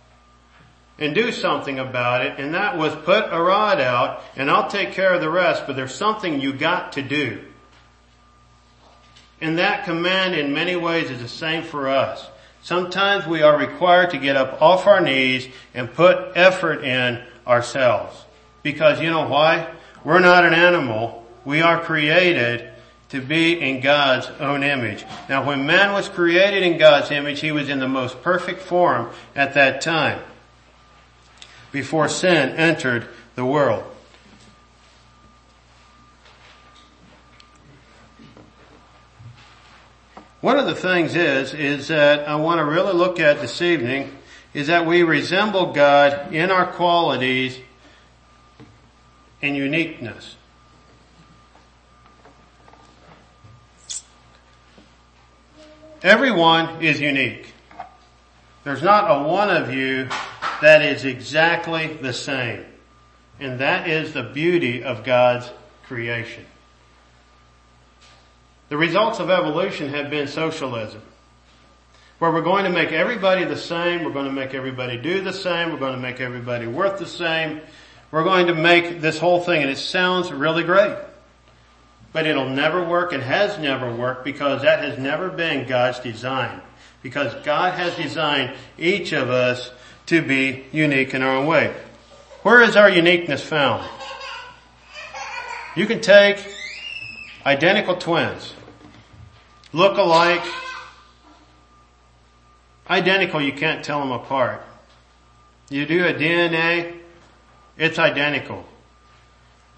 [0.98, 2.38] and do something about it.
[2.38, 5.76] And that was put a rod out and I'll take care of the rest, but
[5.76, 7.42] there's something you got to do.
[9.40, 12.28] And that command in many ways is the same for us.
[12.62, 18.24] Sometimes we are required to get up off our knees and put effort in ourselves.
[18.62, 19.68] Because you know why?
[20.04, 21.26] We're not an animal.
[21.44, 22.70] We are created
[23.10, 25.04] to be in God's own image.
[25.28, 29.10] Now when man was created in God's image, he was in the most perfect form
[29.34, 30.20] at that time.
[31.72, 33.84] Before sin entered the world.
[40.40, 44.16] One of the things is, is that I want to really look at this evening
[44.54, 47.58] is that we resemble God in our qualities
[49.42, 50.36] and uniqueness.
[56.02, 57.52] Everyone is unique.
[58.64, 60.08] There's not a one of you
[60.62, 62.64] that is exactly the same.
[63.38, 65.50] And that is the beauty of God's
[65.84, 66.46] creation.
[68.70, 71.02] The results of evolution have been socialism.
[72.20, 75.32] Where we're going to make everybody the same, we're going to make everybody do the
[75.32, 77.62] same, we're going to make everybody worth the same,
[78.12, 80.96] we're going to make this whole thing, and it sounds really great.
[82.12, 86.60] But it'll never work and has never worked because that has never been God's design.
[87.02, 89.72] Because God has designed each of us
[90.06, 91.74] to be unique in our own way.
[92.42, 93.88] Where is our uniqueness found?
[95.74, 96.38] You can take
[97.44, 98.52] identical twins,
[99.72, 100.44] look alike,
[102.88, 104.62] identical, you can't tell them apart.
[105.68, 106.96] You do a DNA,
[107.78, 108.64] it's identical.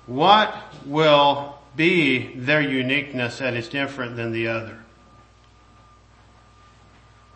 [0.06, 0.54] What
[0.86, 4.78] will be their uniqueness that is different than the other.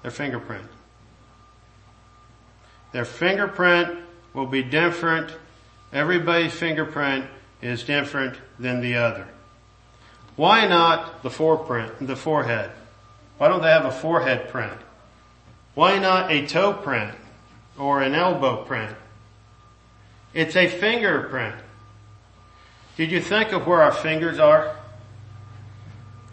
[0.03, 0.67] Their fingerprint.
[2.93, 3.99] Their fingerprint
[4.35, 5.33] will be different.
[5.93, 7.27] Everybody's fingerprint
[7.63, 9.27] is different than the other.
[10.37, 12.71] Why not the foreprint, the forehead?
[13.39, 14.79] Why don't they have a forehead print?
[15.75, 17.15] Why not a toe print
[17.79, 18.97] or an elbow print?
[20.33, 21.57] It's a fingerprint.
[22.97, 24.77] Did you think of where our fingers are?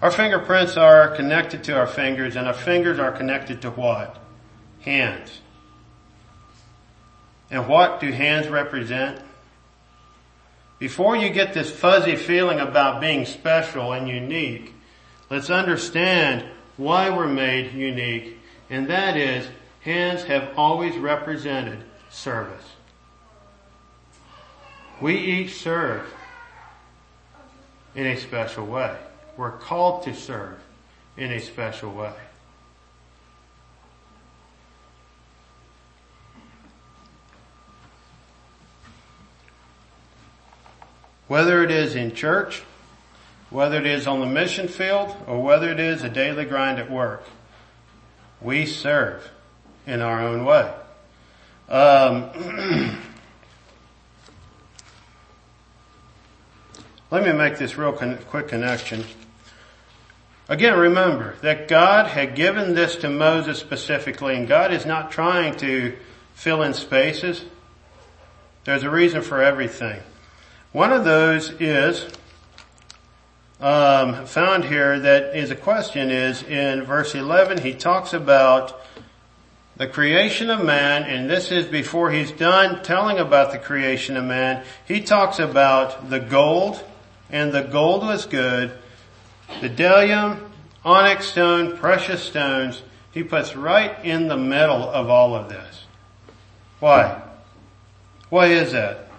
[0.01, 4.17] Our fingerprints are connected to our fingers and our fingers are connected to what?
[4.81, 5.39] Hands.
[7.49, 9.21] And what do hands represent?
[10.79, 14.73] Before you get this fuzzy feeling about being special and unique,
[15.29, 16.45] let's understand
[16.77, 18.37] why we're made unique,
[18.69, 19.47] and that is
[19.81, 22.65] hands have always represented service.
[25.01, 26.11] We each serve
[27.95, 28.97] in a special way.
[29.37, 30.59] We're called to serve
[31.17, 32.13] in a special way.
[41.33, 42.61] Whether it is in church,
[43.49, 46.91] whether it is on the mission field, or whether it is a daily grind at
[46.91, 47.23] work,
[48.39, 49.31] we serve
[49.87, 50.71] in our own way.
[51.69, 52.99] Um,
[57.09, 59.03] Let me make this real con- quick connection.
[60.47, 65.55] Again, remember that God had given this to Moses specifically, and God is not trying
[65.55, 65.97] to
[66.35, 67.43] fill in spaces.
[68.65, 69.99] There's a reason for everything.
[70.73, 72.03] One of those is
[73.61, 77.61] um, found here that is a question is in verse 11.
[77.61, 78.81] He talks about
[79.77, 84.23] the creation of man, and this is before he's done telling about the creation of
[84.23, 84.65] man.
[84.87, 86.83] He talks about the gold
[87.29, 88.71] and the gold was good.
[89.61, 90.39] The bdellium,
[90.83, 95.85] onyx stone, precious stones, he puts right in the middle of all of this.
[96.79, 97.21] Why?
[98.29, 99.09] Why is that?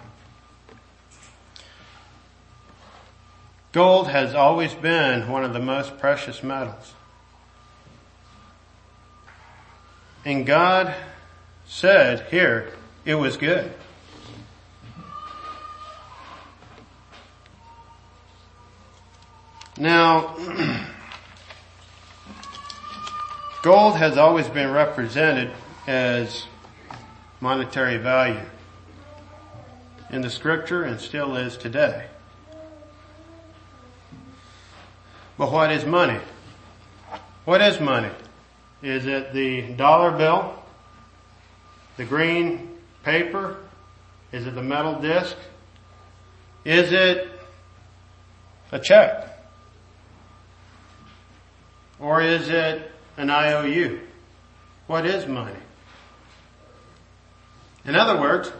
[3.75, 6.93] Gold has always been one of the most precious metals.
[10.23, 10.95] And God
[11.65, 12.71] said here,
[13.03, 13.73] it was good.
[19.77, 20.37] Now,
[23.61, 25.51] gold has always been represented
[25.85, 26.45] as
[27.41, 28.39] monetary value
[30.09, 32.05] in the scripture and still is today.
[35.37, 36.19] But what is money?
[37.43, 38.11] What is money?
[38.81, 40.55] Is it the dollar bill?
[41.97, 43.57] the green paper?
[44.31, 45.35] Is it the metal disc?
[46.63, 47.29] Is it
[48.71, 49.31] a check?
[51.99, 54.01] Or is it an IOU?
[54.87, 55.55] What is money?
[57.85, 58.51] In other words,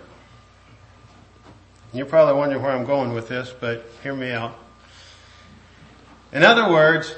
[1.94, 4.56] you're probably wondering where I'm going with this, but hear me out.
[6.36, 7.16] In other words,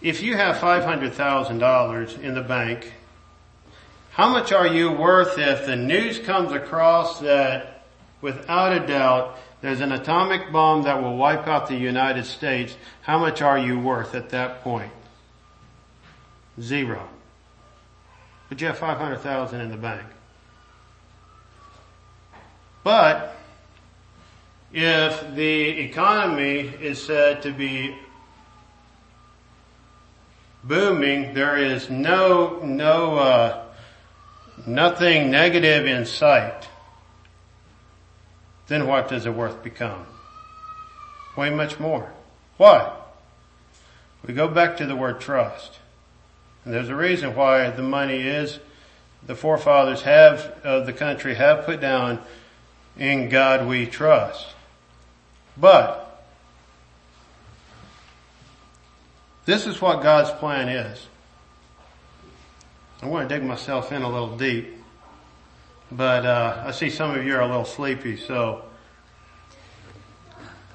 [0.00, 2.94] if you have $500,000 in the bank,
[4.12, 7.84] how much are you worth if the news comes across that
[8.22, 12.74] without a doubt there's an atomic bomb that will wipe out the United States?
[13.02, 14.92] How much are you worth at that point?
[16.58, 17.06] Zero.
[18.48, 20.06] But you have 500,000 in the bank.
[22.82, 23.36] But
[24.74, 27.96] if the economy is said to be
[30.64, 33.64] booming, there is no, no, uh,
[34.66, 36.66] nothing negative in sight,
[38.66, 40.06] then what does it worth become?
[41.36, 42.12] Way much more.
[42.56, 42.96] Why?
[44.26, 45.78] We go back to the word trust.
[46.64, 48.58] And there's a reason why the money is,
[49.24, 52.18] the forefathers have, of the country have put down,
[52.98, 54.53] in God we trust.
[55.56, 56.26] But,
[59.44, 61.06] this is what God's plan is.
[63.02, 64.76] I want to dig myself in a little deep.
[65.92, 68.64] But, uh, I see some of you are a little sleepy, so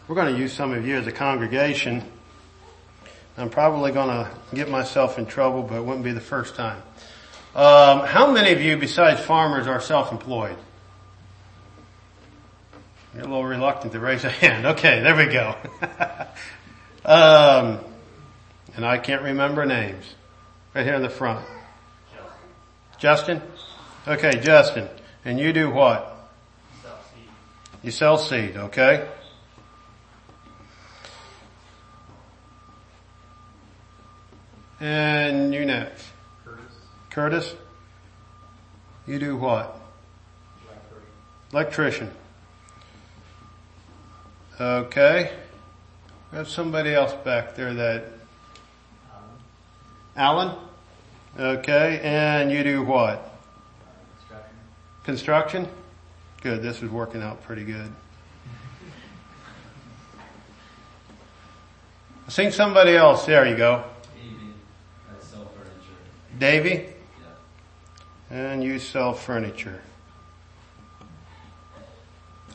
[0.08, 2.04] we're going to use some of you as a congregation
[3.40, 6.82] I'm probably going to get myself in trouble, but it wouldn't be the first time.
[7.56, 10.58] Um, how many of you, besides farmers, are self-employed?
[13.14, 14.66] You're a little reluctant to raise a hand.
[14.66, 15.56] Okay, there we go.
[17.06, 17.80] um,
[18.76, 20.06] and I can't remember names.
[20.76, 21.46] Right here in the front.
[23.00, 23.42] Justin?
[24.08, 24.88] Okay, Justin.
[25.26, 26.16] And you do what?
[27.82, 29.08] You sell seed, okay?
[34.80, 36.06] And you next.
[36.46, 36.64] Curtis.
[37.10, 37.54] Curtis?
[39.08, 39.80] You do what?
[41.52, 42.12] Electrician.
[44.60, 45.32] Okay.
[46.32, 48.04] We have somebody else back there that,
[50.18, 50.54] Alan?
[51.40, 53.34] Okay, and you do what?
[55.06, 55.66] Construction?
[56.42, 57.90] Good, this is working out pretty good.
[62.28, 63.86] I seen somebody else, there you go.
[66.38, 66.86] Davy?
[68.30, 68.38] Yeah.
[68.38, 69.82] And you sell furniture.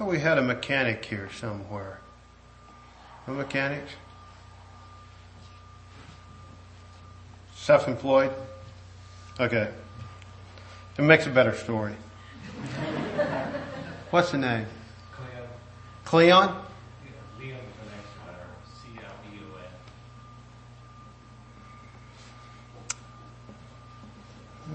[0.01, 2.01] Oh, we had a mechanic here somewhere.
[3.29, 3.93] No mechanics?
[7.55, 8.33] Self-employed?
[9.39, 9.69] Okay.
[10.99, 11.95] It makes a better story.
[14.11, 14.67] What's the name?
[15.13, 15.49] Cleon.
[16.05, 16.57] Cleon?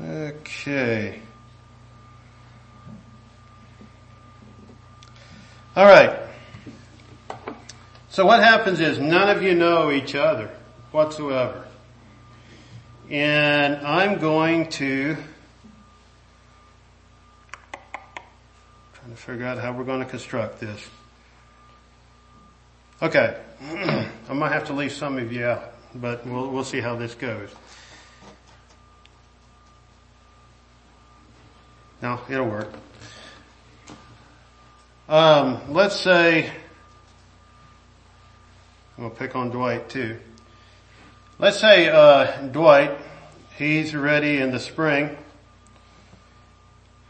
[0.02, 1.20] Okay.
[5.80, 6.20] All right.
[8.10, 10.50] So what happens is none of you know each other
[10.92, 11.66] whatsoever.
[13.10, 15.16] And I'm going to
[18.94, 20.86] trying to figure out how we're going to construct this.
[23.02, 23.40] Okay.
[23.72, 27.16] I might have to leave some of you out, but we'll, we'll see how this
[27.16, 27.56] goes.
[32.02, 32.68] No, it'll work.
[35.10, 36.52] Um, let's say,
[38.96, 40.20] I'm gonna pick on Dwight too.
[41.40, 42.96] Let's say, uh, Dwight,
[43.58, 45.18] he's ready in the spring.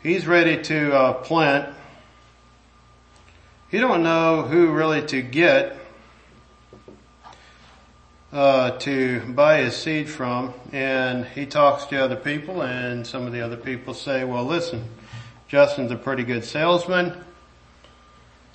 [0.02, 1.76] He's ready to, uh, plant.
[3.70, 5.76] He don't know who really to get,
[8.32, 13.34] uh, to buy his seed from and he talks to other people and some of
[13.34, 14.86] the other people say, well listen,
[15.50, 17.26] Justin's a pretty good salesman.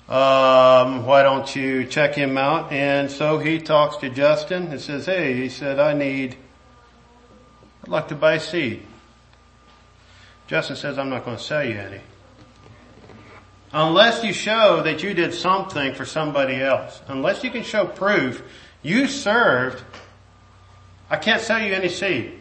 [0.07, 2.71] Um, why don't you check him out?
[2.71, 6.35] And so he talks to Justin and says, hey, he said, I need,
[7.83, 8.85] I'd like to buy seed.
[10.47, 12.01] Justin says, I'm not going to sell you any.
[13.73, 17.01] Unless you show that you did something for somebody else.
[17.07, 18.43] Unless you can show proof
[18.83, 19.83] you served.
[21.09, 22.33] I can't sell you any seed.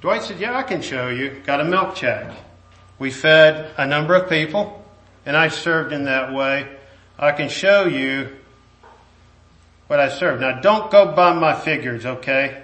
[0.00, 1.42] Dwight said, yeah, I can show you.
[1.44, 2.32] Got a milk check.
[3.00, 4.81] We fed a number of people
[5.24, 6.68] and I served in that way.
[7.18, 8.36] I can show you
[9.86, 10.40] what I served.
[10.40, 12.62] Now don't go by my figures, okay?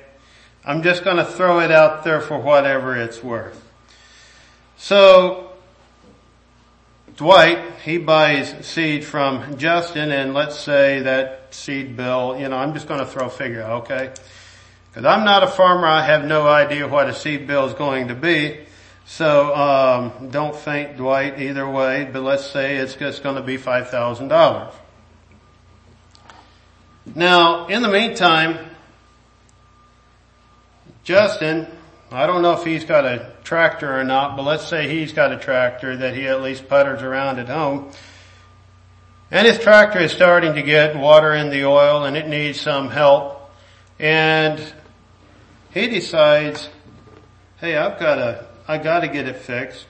[0.65, 3.65] I'm just to throw it out there for whatever it's worth.
[4.77, 5.53] So
[7.17, 12.75] Dwight, he buys seed from Justin and let's say that seed bill, you know, I'm
[12.75, 14.13] just to throw a figure, out, okay?
[14.91, 18.09] Because I'm not a farmer, I have no idea what a seed bill is going
[18.09, 18.61] to be.
[19.09, 22.09] So um, don't faint, Dwight, either way.
[22.13, 24.73] But let's say it's just going to be five thousand dollars.
[27.15, 28.59] Now, in the meantime,
[31.03, 31.67] Justin
[32.11, 35.31] I don't know if he's got a tractor or not, but let's say he's got
[35.31, 37.93] a tractor that he at least putters around at home.
[39.31, 42.89] And his tractor is starting to get water in the oil and it needs some
[42.89, 43.53] help.
[43.99, 44.59] And
[45.75, 46.71] he decides,
[47.59, 49.87] hey, I've got to, I got to get it fixed.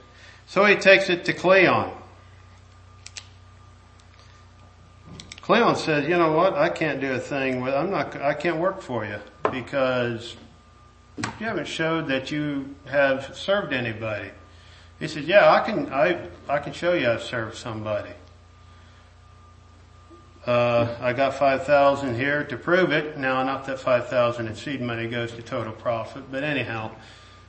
[0.46, 1.90] So he takes it to Cleon.
[5.42, 8.58] Cleon says, you know what, I can't do a thing with, I'm not, I can't
[8.58, 9.18] work for you
[9.50, 10.36] because
[11.16, 14.30] you haven't showed that you have served anybody.
[15.00, 18.10] He said, yeah, I can, I, I can show you I've served somebody.
[20.46, 23.18] Uh, I got 5,000 here to prove it.
[23.18, 26.90] Now, not that 5,000 in seed money goes to total profit, but anyhow.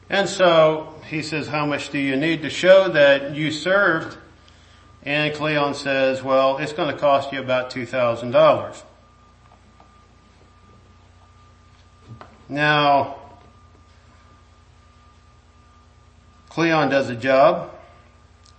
[0.09, 4.17] And so he says, how much do you need to show that you served?
[5.03, 8.83] And Cleon says, well, it's going to cost you about $2,000.
[12.49, 13.15] Now,
[16.49, 17.71] Cleon does a job.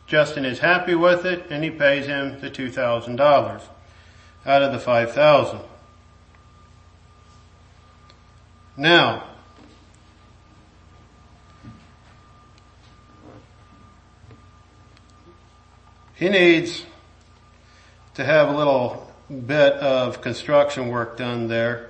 [0.07, 3.63] Justin is happy with it and he pays him the $2,000
[4.47, 5.61] out of the 5,000.
[8.77, 9.30] Now,
[16.21, 16.85] he needs
[18.13, 19.11] to have a little
[19.47, 21.89] bit of construction work done there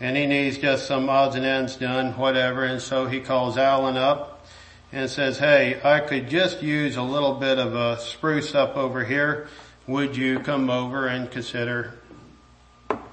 [0.00, 3.96] and he needs just some odds and ends done, whatever, and so he calls Alan
[3.96, 4.46] up
[4.90, 9.04] and says, hey, I could just use a little bit of a spruce up over
[9.04, 9.48] here.
[9.86, 11.94] Would you come over and consider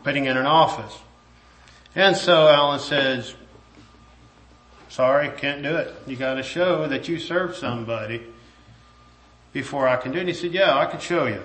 [0.03, 0.97] putting in an office?
[1.95, 3.35] And so Alan says,
[4.87, 5.93] sorry, can't do it.
[6.07, 8.27] You gotta show that you serve somebody
[9.55, 10.19] before I can do it.
[10.19, 11.41] And he said, yeah, I can show you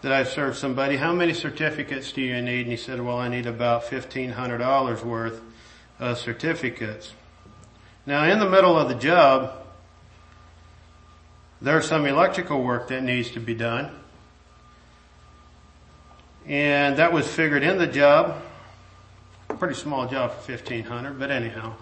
[0.00, 0.96] that I've served somebody.
[0.96, 2.62] How many certificates do you need?
[2.62, 5.42] And he said, well, I need about $1,500 worth
[6.00, 7.12] of certificates.
[8.06, 9.52] Now in the middle of the job,
[11.60, 13.90] there's some electrical work that needs to be done.
[16.46, 18.42] And that was figured in the job.
[19.58, 21.74] Pretty small job for 1500, but anyhow.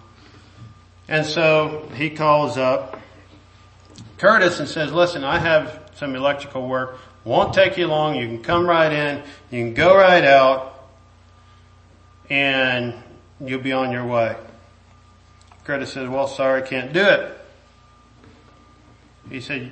[1.07, 3.00] And so he calls up
[4.21, 6.99] Curtis and says, listen, I have some electrical work.
[7.23, 8.15] Won't take you long.
[8.15, 9.23] You can come right in.
[9.49, 10.79] You can go right out
[12.29, 12.93] and
[13.43, 14.35] you'll be on your way.
[15.63, 17.35] Curtis says, well, sorry, can't do it.
[19.27, 19.71] He said,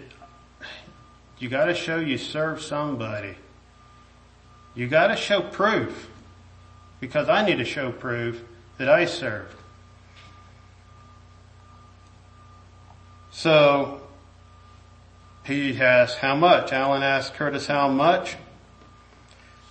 [1.38, 3.36] you gotta show you serve somebody.
[4.74, 6.10] You gotta show proof.
[7.00, 8.44] Because I need to show proof
[8.80, 9.54] that I served.
[13.30, 14.02] So,
[15.50, 16.72] he asks, how much?
[16.72, 18.38] Alan asks Curtis, how much?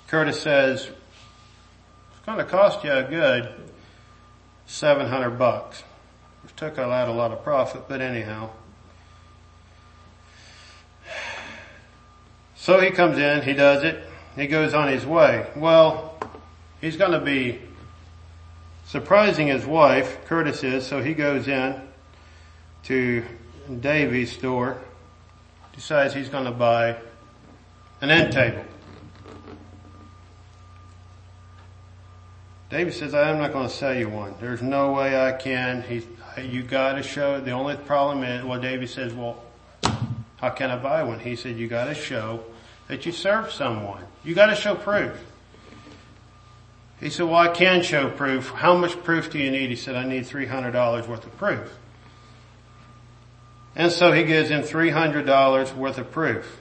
[0.08, 3.48] Curtis says, it's gonna cost you a good
[4.66, 5.82] 700 bucks
[6.58, 8.50] took out a lot of profit, but anyhow.
[12.56, 14.04] So he comes in, he does it,
[14.34, 15.46] he goes on his way.
[15.54, 16.18] Well,
[16.80, 17.60] he's going to be
[18.86, 21.80] surprising his wife, Curtis is, so he goes in
[22.84, 23.24] to
[23.80, 24.78] Davy's store,
[25.78, 26.96] decides he's going to buy
[28.00, 28.64] an end table.
[32.68, 34.34] David says, I'm not going to sell you one.
[34.40, 35.82] There's no way I can.
[35.82, 36.04] He,
[36.42, 39.40] you gotta show, the only problem is, well David says, well,
[40.38, 41.20] how can I buy one?
[41.20, 42.42] He said, you gotta show
[42.88, 44.02] that you serve someone.
[44.24, 45.12] You gotta show proof.
[46.98, 48.50] He said, well I can show proof.
[48.50, 49.70] How much proof do you need?
[49.70, 51.72] He said, I need $300 worth of proof.
[53.76, 56.60] And so he gives him $300 worth of proof.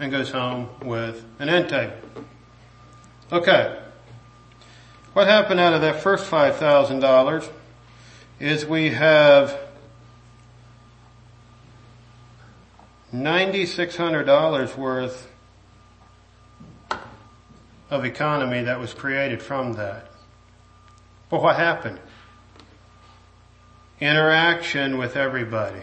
[0.00, 1.96] And goes home with an end table.
[3.32, 3.78] Okay.
[5.12, 7.50] What happened out of that first $5,000
[8.38, 9.58] is we have
[13.12, 15.28] $9,600 worth
[17.90, 20.10] of economy that was created from that.
[21.30, 21.98] But what happened?
[24.00, 25.82] Interaction with everybody.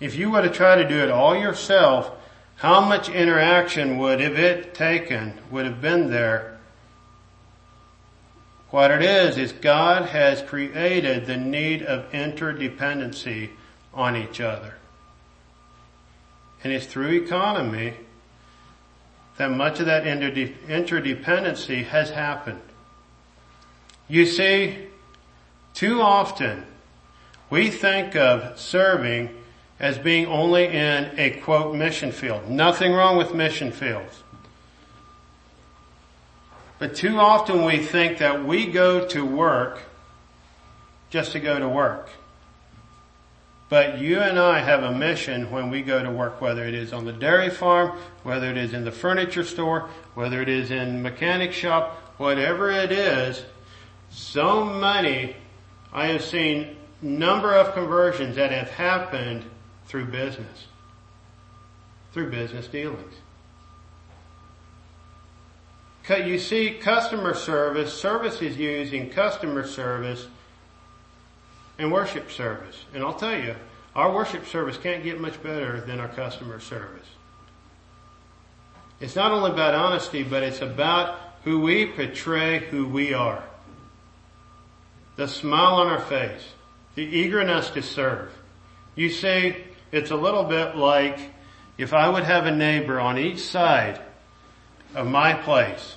[0.00, 2.10] If you were to try to do it all yourself,
[2.56, 6.60] how much interaction would have it taken, would have been there
[8.70, 13.50] What it is, is God has created the need of interdependency
[13.92, 14.74] on each other.
[16.62, 17.94] And it's through economy
[19.38, 22.60] that much of that interdependency has happened.
[24.06, 24.76] You see,
[25.74, 26.66] too often
[27.48, 29.30] we think of serving
[29.78, 32.48] as being only in a quote mission field.
[32.48, 34.22] Nothing wrong with mission fields.
[36.78, 39.80] But too often we think that we go to work
[41.10, 42.10] just to go to work.
[43.68, 46.92] But you and I have a mission when we go to work, whether it is
[46.92, 51.02] on the dairy farm, whether it is in the furniture store, whether it is in
[51.02, 53.44] mechanic shop, whatever it is,
[54.10, 55.36] so many,
[55.92, 59.44] I have seen number of conversions that have happened
[59.86, 60.66] through business.
[62.12, 63.14] Through business dealings.
[66.08, 70.26] You see, customer service, service is using customer service
[71.78, 72.84] and worship service.
[72.92, 73.54] And I'll tell you,
[73.94, 77.06] our worship service can't get much better than our customer service.
[78.98, 83.44] It's not only about honesty, but it's about who we portray who we are.
[85.20, 86.54] The smile on our face,
[86.94, 88.32] the eagerness to serve.
[88.94, 89.54] You see,
[89.92, 91.18] it's a little bit like
[91.76, 94.00] if I would have a neighbor on each side
[94.94, 95.96] of my place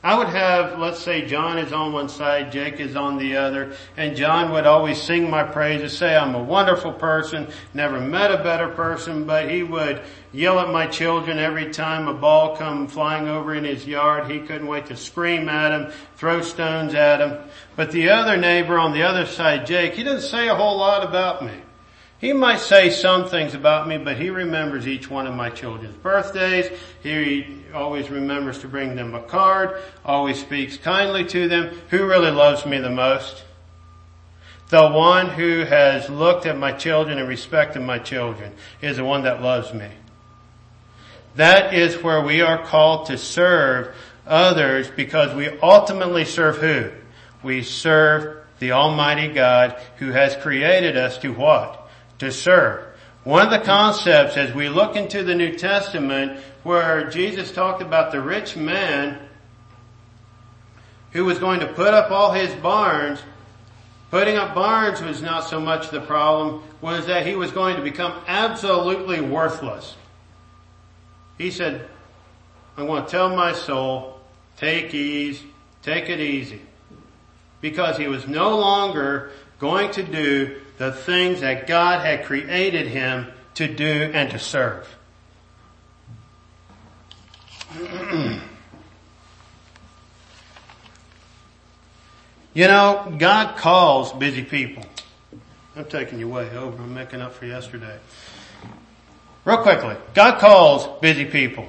[0.00, 3.72] I would have, let's say John is on one side, Jake is on the other,
[3.96, 8.44] and John would always sing my praises, say I'm a wonderful person, never met a
[8.44, 10.00] better person, but he would
[10.32, 14.30] yell at my children every time a ball come flying over in his yard.
[14.30, 17.36] He couldn't wait to scream at him, throw stones at him.
[17.74, 21.02] But the other neighbor on the other side, Jake, he doesn't say a whole lot
[21.02, 21.54] about me.
[22.20, 25.96] He might say some things about me, but he remembers each one of my children's
[25.96, 26.68] birthdays.
[27.02, 31.80] He always remembers to bring them a card, always speaks kindly to them.
[31.90, 33.44] Who really loves me the most?
[34.70, 38.52] The one who has looked at my children and respected my children
[38.82, 39.88] is the one that loves me.
[41.36, 43.94] That is where we are called to serve
[44.26, 46.90] others because we ultimately serve who?
[47.44, 51.77] We serve the Almighty God who has created us to what?
[52.18, 52.84] To serve.
[53.24, 58.12] One of the concepts as we look into the New Testament where Jesus talked about
[58.12, 59.18] the rich man
[61.12, 63.20] who was going to put up all his barns,
[64.10, 67.82] putting up barns was not so much the problem, was that he was going to
[67.82, 69.96] become absolutely worthless.
[71.36, 71.88] He said,
[72.76, 74.20] I'm going to tell my soul,
[74.56, 75.42] take ease,
[75.82, 76.62] take it easy.
[77.60, 83.26] Because he was no longer going to do the things that God had created him
[83.54, 84.88] to do and to serve.
[92.54, 94.84] you know, God calls busy people.
[95.76, 96.82] I'm taking you way over.
[96.82, 97.98] I'm making up for yesterday.
[99.44, 101.68] Real quickly, God calls busy people.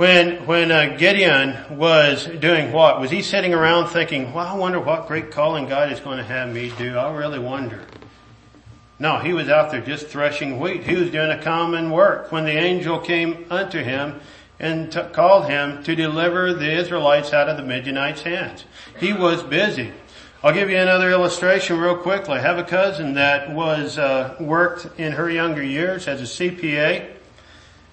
[0.00, 3.02] When, when uh, Gideon was doing what?
[3.02, 6.24] Was he sitting around thinking, well, I wonder what great calling God is going to
[6.24, 6.96] have me do?
[6.96, 7.84] I really wonder.
[8.98, 10.84] No, he was out there just threshing wheat.
[10.84, 14.20] He was doing a common work when the angel came unto him
[14.58, 18.64] and t- called him to deliver the Israelites out of the Midianites' hands.
[18.98, 19.92] He was busy.
[20.42, 22.38] I'll give you another illustration real quickly.
[22.38, 27.19] I have a cousin that was uh, worked in her younger years as a CPA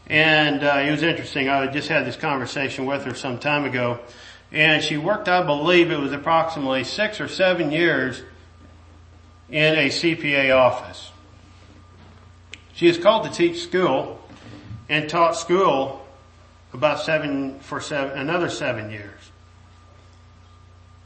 [0.08, 1.50] and uh, it was interesting.
[1.50, 4.00] I just had this conversation with her some time ago,
[4.52, 8.24] and she worked, I believe, it was approximately six or seven years
[9.50, 11.12] in a CPA office.
[12.74, 14.22] She is called to teach school
[14.88, 16.06] and taught school
[16.74, 19.20] about seven for seven another seven years.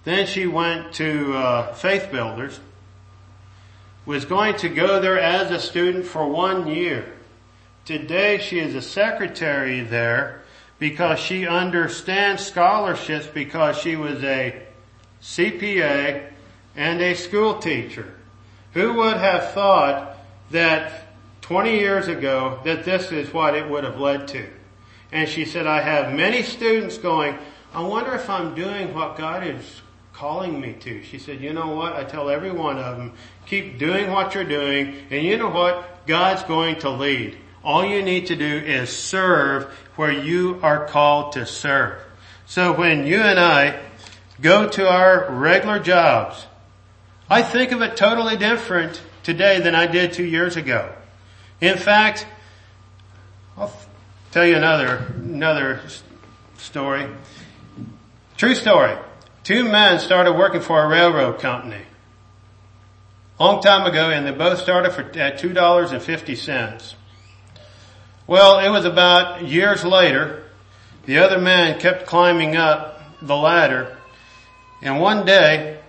[0.04, 2.60] Then she went to uh, Faith Builders.
[4.04, 7.14] Was going to go there as a student for one year
[7.86, 10.42] Today she is a secretary there
[10.78, 14.62] because she understands scholarships because she was a
[15.22, 16.30] CPA
[16.76, 18.14] and a school teacher.
[18.74, 20.18] Who would have thought
[20.52, 21.08] that
[21.42, 24.48] 20 years ago that this is what it would have led to?
[25.12, 27.38] And she said, I have many students going,
[27.74, 29.82] I wonder if I'm doing what God is
[30.14, 31.04] calling me to.
[31.04, 31.94] She said, you know what?
[31.94, 33.14] I tell every one of them,
[33.46, 36.06] keep doing what you're doing and you know what?
[36.06, 37.38] God's going to lead.
[37.64, 41.99] All you need to do is serve where you are called to serve.
[42.45, 43.80] So when you and I
[44.41, 46.47] go to our regular jobs,
[47.30, 50.91] I think of it totally different today than I did two years ago.
[51.62, 52.26] In fact,
[53.55, 53.74] I'll
[54.32, 55.82] tell you another, another
[56.57, 57.07] story.
[58.38, 58.97] True story.
[59.43, 61.84] two men started working for a railroad company.
[63.39, 66.93] Long time ago and they both started for, at $2.50.
[68.32, 70.46] Well, it was about years later,
[71.06, 73.98] the other man kept climbing up the ladder
[74.82, 75.82] and one day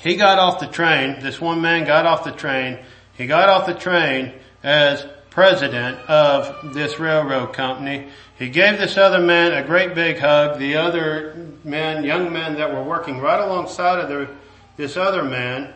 [0.00, 2.80] he got off the train, this one man got off the train,
[3.14, 8.08] he got off the train as president of this railroad company.
[8.38, 10.58] He gave this other man a great big hug.
[10.58, 14.28] The other men, young men that were working right alongside of the,
[14.76, 15.72] this other man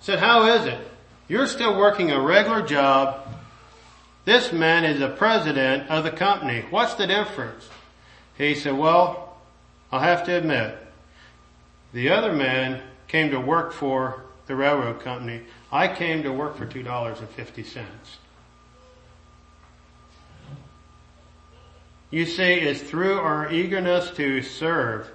[0.00, 0.80] said, how is it?
[1.28, 3.19] You're still working a regular job.
[4.24, 6.64] This man is the president of the company.
[6.70, 7.68] What's the difference?
[8.36, 9.36] He said, well,
[9.90, 10.78] I'll have to admit,
[11.92, 15.42] the other man came to work for the railroad company.
[15.72, 17.86] I came to work for $2.50.
[22.10, 25.10] You see, it's through our eagerness to serve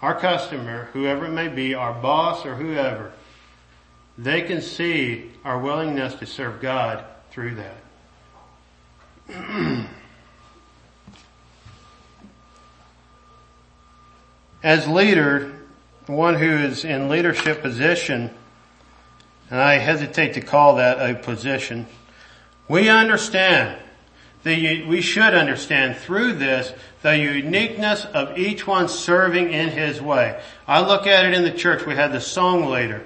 [0.00, 3.12] our customer, whoever it may be, our boss or whoever,
[4.18, 7.76] they can see our willingness to serve God through that.
[14.62, 15.54] as leader,
[16.06, 18.30] one who is in leadership position,
[19.50, 21.86] and I hesitate to call that a position,
[22.68, 23.80] we understand
[24.44, 26.72] the, we should understand through this
[27.02, 30.40] the uniqueness of each one serving in his way.
[30.66, 31.86] I look at it in the church.
[31.86, 33.04] We had the song leader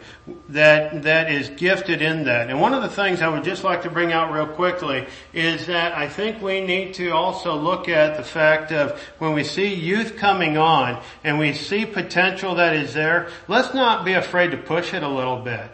[0.50, 2.50] that, that is gifted in that.
[2.50, 5.66] And one of the things I would just like to bring out real quickly is
[5.66, 9.74] that I think we need to also look at the fact of when we see
[9.74, 14.56] youth coming on and we see potential that is there, let's not be afraid to
[14.56, 15.70] push it a little bit.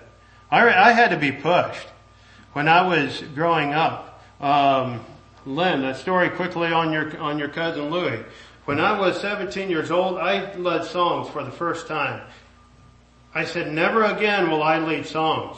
[0.51, 1.87] I, I had to be pushed
[2.53, 4.23] when I was growing up.
[4.41, 5.05] Um,
[5.49, 8.23] Lynn, a story quickly on your, on your cousin Louis.
[8.67, 12.21] When I was 17 years old, I led songs for the first time.
[13.35, 15.57] I said, never again will I lead songs.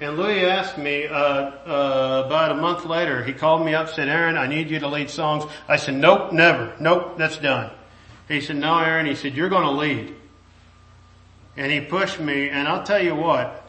[0.00, 4.08] And Louis asked me, uh, uh, about a month later, he called me up, said,
[4.08, 5.44] Aaron, I need you to lead songs.
[5.68, 6.74] I said, nope, never.
[6.80, 7.70] Nope, that's done.
[8.26, 10.14] He said, no, Aaron, he said, you're gonna lead.
[11.56, 13.59] And he pushed me, and I'll tell you what,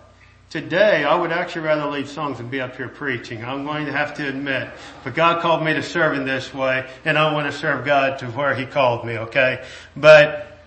[0.52, 3.42] Today, I would actually rather lead songs than be up here preaching.
[3.42, 4.70] I'm going to have to admit.
[5.02, 8.20] But God called me to serve in this way, and I want to serve God
[8.20, 9.64] to where He called me, okay?
[9.96, 10.60] But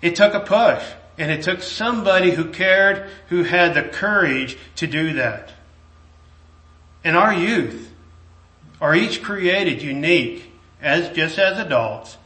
[0.00, 0.84] it took a push,
[1.18, 5.50] and it took somebody who cared, who had the courage to do that.
[7.02, 7.92] And our youth
[8.80, 10.48] are each created unique,
[10.80, 12.16] as just as adults,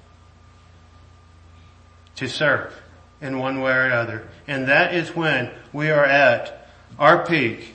[2.17, 2.79] to serve
[3.23, 4.29] in one way or another.
[4.47, 6.59] And that is when we are at
[7.03, 7.75] our peak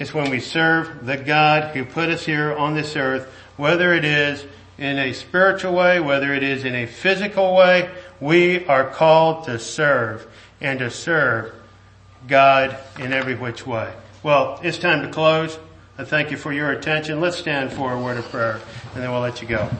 [0.00, 4.04] is when we serve the God who put us here on this earth, whether it
[4.04, 4.44] is
[4.76, 7.88] in a spiritual way, whether it is in a physical way,
[8.20, 10.26] we are called to serve
[10.60, 11.54] and to serve
[12.26, 13.94] God in every which way.
[14.24, 15.56] Well, it's time to close.
[15.96, 17.20] I thank you for your attention.
[17.20, 18.60] Let's stand for a word of prayer
[18.94, 19.70] and then we'll let you go.